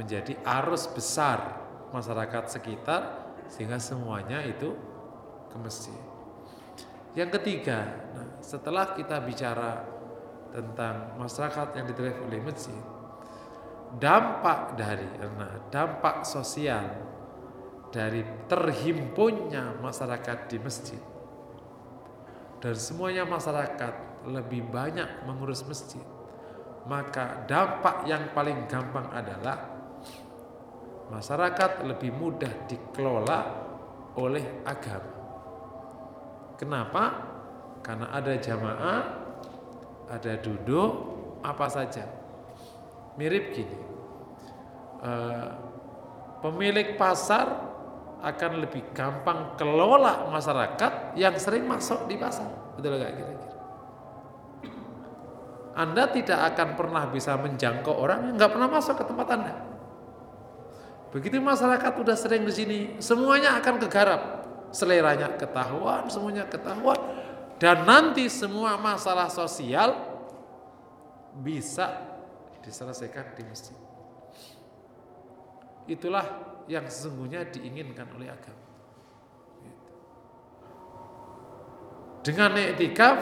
menjadi 0.00 0.32
arus 0.64 0.88
besar 0.88 1.60
masyarakat 1.92 2.48
sekitar 2.48 3.02
sehingga 3.52 3.76
semuanya 3.76 4.40
itu 4.46 4.72
ke 5.50 5.56
masjid. 5.58 6.00
Yang 7.18 7.42
ketiga, 7.42 7.90
nah, 8.14 8.38
setelah 8.38 8.94
kita 8.94 9.18
bicara 9.18 9.82
tentang 10.54 11.18
masyarakat 11.18 11.68
yang 11.74 11.84
didrive 11.90 12.20
oleh 12.22 12.40
masjid, 12.42 12.80
dampak 13.98 14.78
dari 14.78 15.06
nah, 15.18 15.58
dampak 15.74 16.22
sosial 16.22 16.86
dari 17.90 18.22
terhimpunnya 18.46 19.74
masyarakat 19.82 20.46
di 20.46 20.58
masjid 20.62 21.02
dan 22.62 22.78
semuanya 22.78 23.26
masyarakat 23.26 24.24
lebih 24.30 24.62
banyak 24.70 25.26
mengurus 25.26 25.66
masjid 25.66 26.02
maka 26.86 27.44
dampak 27.50 28.06
yang 28.06 28.30
paling 28.30 28.70
gampang 28.70 29.10
adalah 29.10 29.58
masyarakat 31.10 31.84
lebih 31.84 32.14
mudah 32.14 32.70
dikelola 32.70 33.40
oleh 34.16 34.64
agama. 34.64 35.19
Kenapa? 36.60 37.04
Karena 37.80 38.12
ada 38.12 38.36
jamaah, 38.36 39.00
ada 40.12 40.32
duduk, 40.44 40.90
apa 41.40 41.66
saja. 41.72 42.04
Mirip 43.16 43.56
gini. 43.56 43.78
Uh, 45.00 45.48
pemilik 46.44 47.00
pasar 47.00 47.48
akan 48.20 48.60
lebih 48.60 48.92
gampang 48.92 49.56
kelola 49.56 50.28
masyarakat 50.28 51.16
yang 51.16 51.32
sering 51.40 51.64
masuk 51.64 52.04
di 52.04 52.20
pasar. 52.20 52.52
Betul 52.76 53.00
gak 53.00 53.16
kira-kira? 53.16 53.56
Anda 55.80 56.12
tidak 56.12 56.52
akan 56.52 56.68
pernah 56.76 57.08
bisa 57.08 57.40
menjangkau 57.40 57.94
orang 57.96 58.28
yang 58.28 58.34
nggak 58.36 58.52
pernah 58.52 58.68
masuk 58.68 59.00
ke 59.00 59.04
tempat 59.08 59.26
Anda. 59.32 59.54
Begitu 61.08 61.40
masyarakat 61.40 61.92
udah 61.96 62.16
sering 62.20 62.44
di 62.44 62.52
sini, 62.52 62.78
semuanya 63.00 63.56
akan 63.56 63.80
kegarap. 63.80 64.39
Seleranya 64.70 65.34
ketahuan, 65.34 66.06
semuanya 66.06 66.46
ketahuan. 66.46 66.98
Dan 67.60 67.84
nanti 67.84 68.30
semua 68.32 68.80
masalah 68.80 69.28
sosial 69.28 69.92
bisa 71.36 71.90
diselesaikan 72.64 73.36
di 73.36 73.42
masjid. 73.44 73.76
Itulah 75.90 76.24
yang 76.70 76.86
sesungguhnya 76.86 77.50
diinginkan 77.50 78.06
oleh 78.14 78.30
agama. 78.30 78.64
Dengan 82.20 82.52
iktikaf 82.52 83.18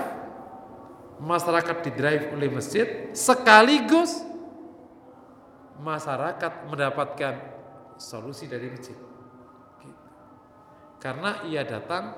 masyarakat 1.22 1.76
didrive 1.86 2.34
oleh 2.34 2.50
masjid 2.50 2.86
sekaligus 3.14 4.26
masyarakat 5.78 6.66
mendapatkan 6.66 7.34
solusi 7.98 8.50
dari 8.50 8.66
masjid. 8.70 8.98
Karena 10.98 11.46
ia 11.46 11.62
datang 11.62 12.14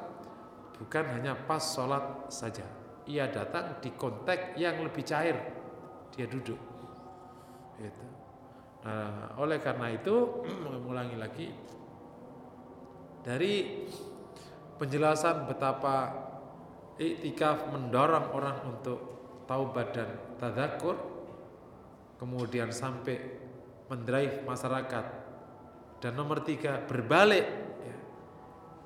bukan 0.81 1.05
hanya 1.16 1.37
pas 1.37 1.61
sholat 1.61 2.33
saja. 2.33 2.64
Ia 3.05 3.28
datang 3.28 3.81
di 3.85 3.93
konteks 3.93 4.57
yang 4.57 4.81
lebih 4.81 5.05
cair. 5.05 5.37
Dia 6.16 6.24
duduk. 6.24 6.59
Gitu. 7.76 8.05
Nah, 8.81 9.37
oleh 9.37 9.61
karena 9.61 9.93
itu, 9.93 10.41
mengulangi 10.64 11.16
lagi 11.20 11.49
dari 13.20 13.85
penjelasan 14.81 15.45
betapa 15.45 15.97
iktikaf 16.97 17.68
mendorong 17.68 18.33
orang 18.33 18.57
untuk 18.64 18.99
taubat 19.45 19.93
dan 19.93 20.09
tadakur, 20.41 20.97
kemudian 22.16 22.72
sampai 22.72 23.16
mendrive 23.93 24.45
masyarakat 24.49 25.05
dan 26.01 26.12
nomor 26.16 26.41
tiga 26.41 26.81
berbalik. 26.85 27.69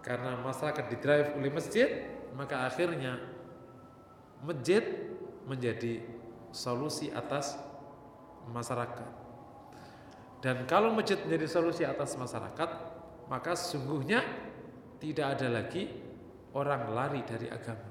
Karena 0.04 0.36
masyarakat 0.36 0.84
didrive 0.92 1.32
oleh 1.40 1.48
masjid 1.48 1.88
Maka 2.36 2.68
akhirnya 2.68 3.16
Masjid 4.44 4.84
menjadi 5.48 6.04
solusi 6.52 7.08
atas 7.08 7.56
masyarakat. 8.52 9.08
Dan 10.44 10.68
kalau 10.68 10.92
masjid 10.92 11.16
menjadi 11.24 11.48
solusi 11.48 11.88
atas 11.88 12.20
masyarakat 12.20 12.70
Maka 13.32 13.56
sesungguhnya 13.56 14.20
tidak 15.00 15.40
ada 15.40 15.48
lagi 15.48 15.88
orang 16.54 16.92
lari 16.94 17.20
dari 17.26 17.50
agama. 17.50 17.90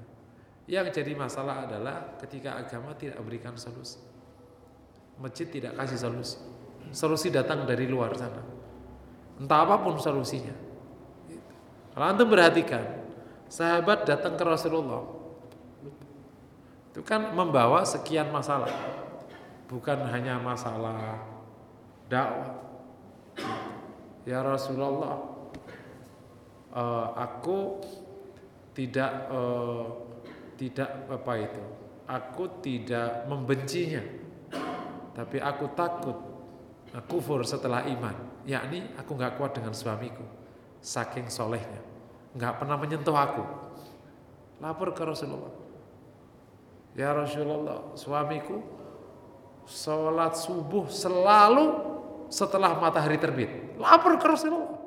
Yang 0.64 0.96
jadi 1.02 1.12
masalah 1.12 1.68
adalah 1.68 2.16
ketika 2.16 2.56
agama 2.56 2.96
tidak 2.96 3.20
memberikan 3.20 3.54
solusi. 3.60 4.00
Masjid 5.20 5.46
tidak 5.46 5.76
kasih 5.76 6.00
solusi. 6.00 6.38
Solusi 6.90 7.28
datang 7.28 7.68
dari 7.68 7.84
luar 7.84 8.16
sana. 8.16 8.40
Entah 9.36 9.60
apa 9.68 9.84
pun 9.84 10.00
solusinya. 10.00 10.63
Kalau 11.94 12.06
antum 12.10 12.26
perhatikan, 12.26 13.06
sahabat 13.46 14.02
datang 14.02 14.34
ke 14.34 14.42
Rasulullah. 14.42 15.06
Itu 16.90 17.06
kan 17.06 17.30
membawa 17.30 17.86
sekian 17.86 18.34
masalah. 18.34 18.70
Bukan 19.70 20.02
hanya 20.10 20.42
masalah 20.42 21.22
dakwah. 22.10 22.58
Ya 24.26 24.42
Rasulullah, 24.42 25.22
uh, 26.74 27.06
aku 27.14 27.78
tidak 28.74 29.30
uh, 29.30 29.86
tidak 30.58 30.90
apa 31.10 31.32
itu. 31.38 31.62
Aku 32.10 32.44
tidak 32.58 33.24
membencinya. 33.30 34.02
Tapi 35.14 35.38
aku 35.38 35.70
takut 35.78 36.34
kufur 37.02 37.42
setelah 37.42 37.82
iman 37.90 38.14
yakni 38.46 38.86
aku 38.94 39.18
nggak 39.18 39.34
kuat 39.34 39.56
dengan 39.58 39.74
suamiku 39.74 40.22
saking 40.84 41.32
solehnya 41.32 41.80
nggak 42.36 42.60
pernah 42.60 42.76
menyentuh 42.76 43.16
aku 43.16 43.44
lapor 44.60 44.92
ke 44.92 45.00
Rasulullah 45.00 45.64
Ya 46.94 47.10
Rasulullah, 47.10 47.90
suamiku 47.98 48.62
sholat 49.66 50.38
subuh 50.38 50.86
selalu 50.86 51.66
setelah 52.30 52.78
matahari 52.78 53.18
terbit. 53.18 53.74
Lapor 53.74 54.14
ke 54.14 54.26
Rasulullah. 54.30 54.78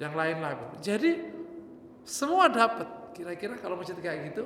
Yang 0.00 0.14
lain 0.16 0.36
lapor. 0.40 0.68
Jadi 0.80 1.12
semua 2.08 2.48
dapat. 2.48 2.88
Kira-kira 3.12 3.60
kalau 3.60 3.80
masjid 3.80 3.96
kayak 3.96 4.32
gitu, 4.32 4.44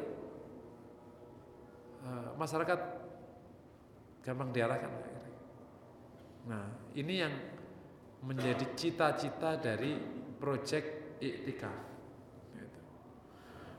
eh, 2.06 2.28
masyarakat 2.34 2.78
gampang 4.26 4.50
diarahkan. 4.50 4.90
Nah, 6.50 6.66
ini 6.98 7.14
yang 7.18 7.34
menjadi 8.24 8.64
cita-cita 8.76 9.56
dari 9.56 9.96
proyek 10.40 11.16
iktikaf. 11.20 11.78
Gitu. 12.56 12.80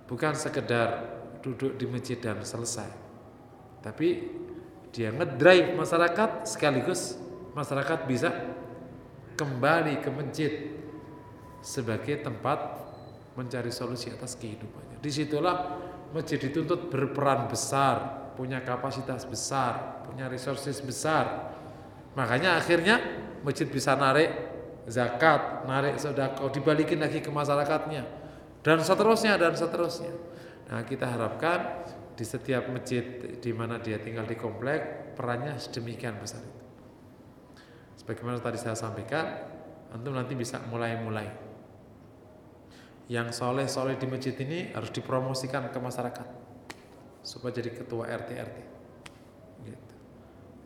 Bukan 0.10 0.34
sekedar 0.34 0.90
duduk 1.42 1.78
di 1.78 1.86
masjid 1.90 2.18
dan 2.18 2.42
selesai. 2.42 2.90
Tapi 3.82 4.08
dia 4.94 5.10
ngedrive 5.10 5.74
masyarakat 5.74 6.46
sekaligus 6.46 7.18
masyarakat 7.58 8.00
bisa 8.06 8.30
kembali 9.36 10.00
ke 10.04 10.10
masjid 10.14 10.54
sebagai 11.66 12.22
tempat 12.22 12.78
mencari 13.34 13.72
solusi 13.74 14.12
atas 14.12 14.38
kehidupannya. 14.38 15.02
Di 15.02 15.10
situlah 15.10 15.80
masjid 16.12 16.38
dituntut 16.38 16.92
berperan 16.92 17.48
besar, 17.48 18.30
punya 18.36 18.62
kapasitas 18.62 19.24
besar, 19.26 20.04
punya 20.06 20.28
resources 20.28 20.78
besar. 20.84 21.56
Makanya 22.14 22.60
akhirnya 22.60 23.00
masjid 23.42 23.68
bisa 23.68 23.98
narik 23.98 24.30
zakat, 24.90 25.66
narik 25.70 25.98
sedekah, 26.02 26.50
dibalikin 26.50 27.02
lagi 27.02 27.22
ke 27.22 27.30
masyarakatnya 27.30 28.04
dan 28.62 28.78
seterusnya 28.82 29.38
dan 29.38 29.54
seterusnya. 29.58 30.14
Nah, 30.72 30.86
kita 30.88 31.10
harapkan 31.10 31.84
di 32.16 32.24
setiap 32.24 32.70
masjid 32.70 33.04
di 33.42 33.52
mana 33.52 33.82
dia 33.82 33.98
tinggal 33.98 34.24
di 34.30 34.38
komplek 34.38 35.14
perannya 35.18 35.58
sedemikian 35.58 36.18
besar. 36.22 36.42
Sebagaimana 37.98 38.42
tadi 38.42 38.58
saya 38.58 38.78
sampaikan, 38.78 39.26
antum 39.94 40.16
nanti 40.16 40.34
bisa 40.34 40.62
mulai-mulai. 40.70 41.30
Yang 43.12 43.36
soleh-soleh 43.36 44.00
di 44.00 44.08
masjid 44.08 44.34
ini 44.40 44.72
harus 44.72 44.90
dipromosikan 44.96 45.68
ke 45.68 45.78
masyarakat 45.78 46.28
supaya 47.22 47.52
jadi 47.54 47.70
ketua 47.76 48.10
RT 48.10 48.30
RT. 48.34 48.58
Gitu. 49.68 49.94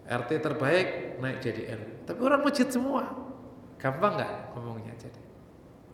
RT 0.07 0.31
terbaik 0.39 0.87
naik 1.21 1.39
jadi 1.43 1.61
RW. 1.75 1.89
Tapi 2.07 2.19
orang 2.21 2.41
masjid 2.43 2.67
semua, 2.67 3.03
gampang 3.79 4.19
nggak 4.19 4.33
ngomongnya 4.55 4.93
jadi? 4.97 5.21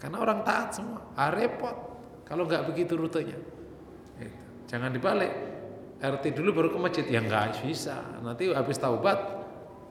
Karena 0.02 0.18
orang 0.18 0.42
taat 0.42 0.74
semua, 0.74 1.02
ah, 1.14 1.30
repot 1.30 1.76
kalau 2.26 2.48
nggak 2.48 2.64
begitu 2.72 2.96
rutenya. 2.96 3.38
Gitu. 4.18 4.38
Jangan 4.72 4.96
dibalik. 4.96 5.34
RT 6.02 6.34
dulu 6.34 6.50
baru 6.58 6.70
ke 6.74 6.80
masjid, 6.82 7.06
ya 7.06 7.22
nggak 7.22 7.62
bisa. 7.62 8.02
Nanti 8.26 8.50
habis 8.50 8.82
taubat, 8.82 9.20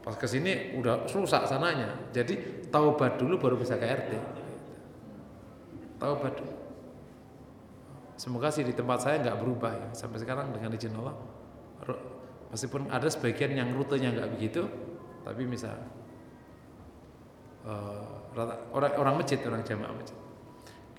pas 0.03 0.17
ke 0.19 0.27
sini 0.27 0.75
udah 0.75 1.07
susah 1.07 1.47
sananya. 1.47 1.95
Jadi 2.11 2.67
taubat 2.73 3.15
dulu 3.21 3.39
baru 3.39 3.55
bisa 3.55 3.79
ke 3.79 3.87
RT. 3.87 4.11
Taubat. 6.03 6.35
Semoga 8.19 8.51
sih 8.51 8.67
di 8.67 8.75
tempat 8.75 9.07
saya 9.07 9.23
nggak 9.23 9.39
berubah 9.39 9.71
ya 9.71 9.89
sampai 9.95 10.19
sekarang 10.19 10.51
dengan 10.51 10.75
izin 10.75 10.99
Allah. 10.99 11.15
Meskipun 12.51 12.91
ada 12.91 13.07
sebagian 13.07 13.55
yang 13.55 13.71
rutenya 13.79 14.11
nggak 14.11 14.29
begitu, 14.35 14.67
tapi 15.27 15.43
misal 15.45 15.77
uh, 17.67 18.31
orang 18.73 18.93
orang 18.97 19.15
masjid, 19.21 19.39
orang 19.47 19.65
jamaah 19.65 19.95
masjid. 19.95 20.17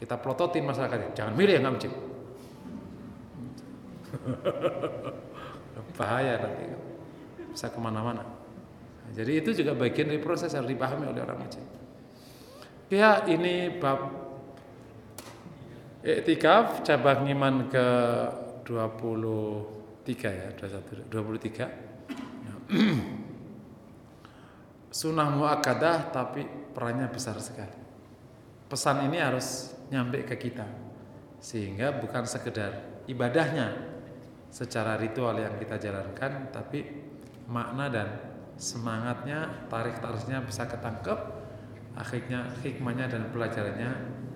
Kita 0.02 0.18
plototin 0.18 0.66
masyarakatnya, 0.66 1.14
jangan 1.14 1.34
milih 1.38 1.62
yang 1.62 1.74
masjid. 1.74 1.94
bahaya 5.96 6.40
nanti 6.40 6.66
bisa 7.52 7.68
ke 7.70 7.80
mana-mana 7.80 8.24
jadi 9.12 9.44
itu 9.44 9.52
juga 9.64 9.76
bagian 9.76 10.08
dari 10.08 10.22
proses 10.24 10.56
yang 10.56 10.64
dipahami 10.68 11.06
oleh 11.12 11.22
orang 11.24 11.40
masjid 11.44 11.64
ya 12.92 13.24
ini 13.28 13.70
bab 13.78 14.30
Iktikaf 16.02 16.82
cabang 16.82 17.30
iman 17.30 17.70
ke 17.70 17.88
23 18.66 20.10
ya 20.34 20.50
21 20.58 21.14
23 21.14 22.74
Sunnah 24.92 25.32
muakkadah 25.32 26.12
tapi 26.12 26.44
perannya 26.76 27.08
besar 27.08 27.39
sekali. 27.39 27.80
Pesan 28.68 29.08
ini 29.08 29.20
harus 29.20 29.76
nyampe 29.92 30.24
ke 30.24 30.39
kita 30.39 30.64
Sehingga 31.44 31.92
bukan 32.00 32.24
sekedar 32.24 33.04
ibadahnya 33.08 33.72
secara 34.52 34.96
ritual 35.00 35.36
yang 35.39 35.56
kita 35.60 35.80
jalankan 35.80 36.52
tapi 36.52 36.84
makna 37.48 37.88
dan 37.88 38.08
semangatnya 38.60 39.68
tarik-tariknya 39.72 40.44
bisa 40.44 40.68
ketangkep 40.68 41.20
akhirnya 41.96 42.52
hikmahnya 42.60 43.08
dan 43.08 43.32
pelajarannya 43.32 43.92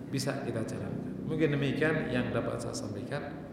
bisa 0.08 0.40
kita 0.48 0.64
jalankan. 0.64 1.20
Mungkin 1.28 1.52
demikian 1.60 2.08
yang 2.12 2.32
dapat 2.32 2.64
saya 2.64 2.76
sampaikan. 2.76 3.44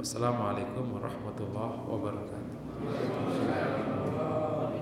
Wassalamualaikum 0.00 0.96
warahmatullahi 0.96 1.76
wabarakatuh 1.84 2.56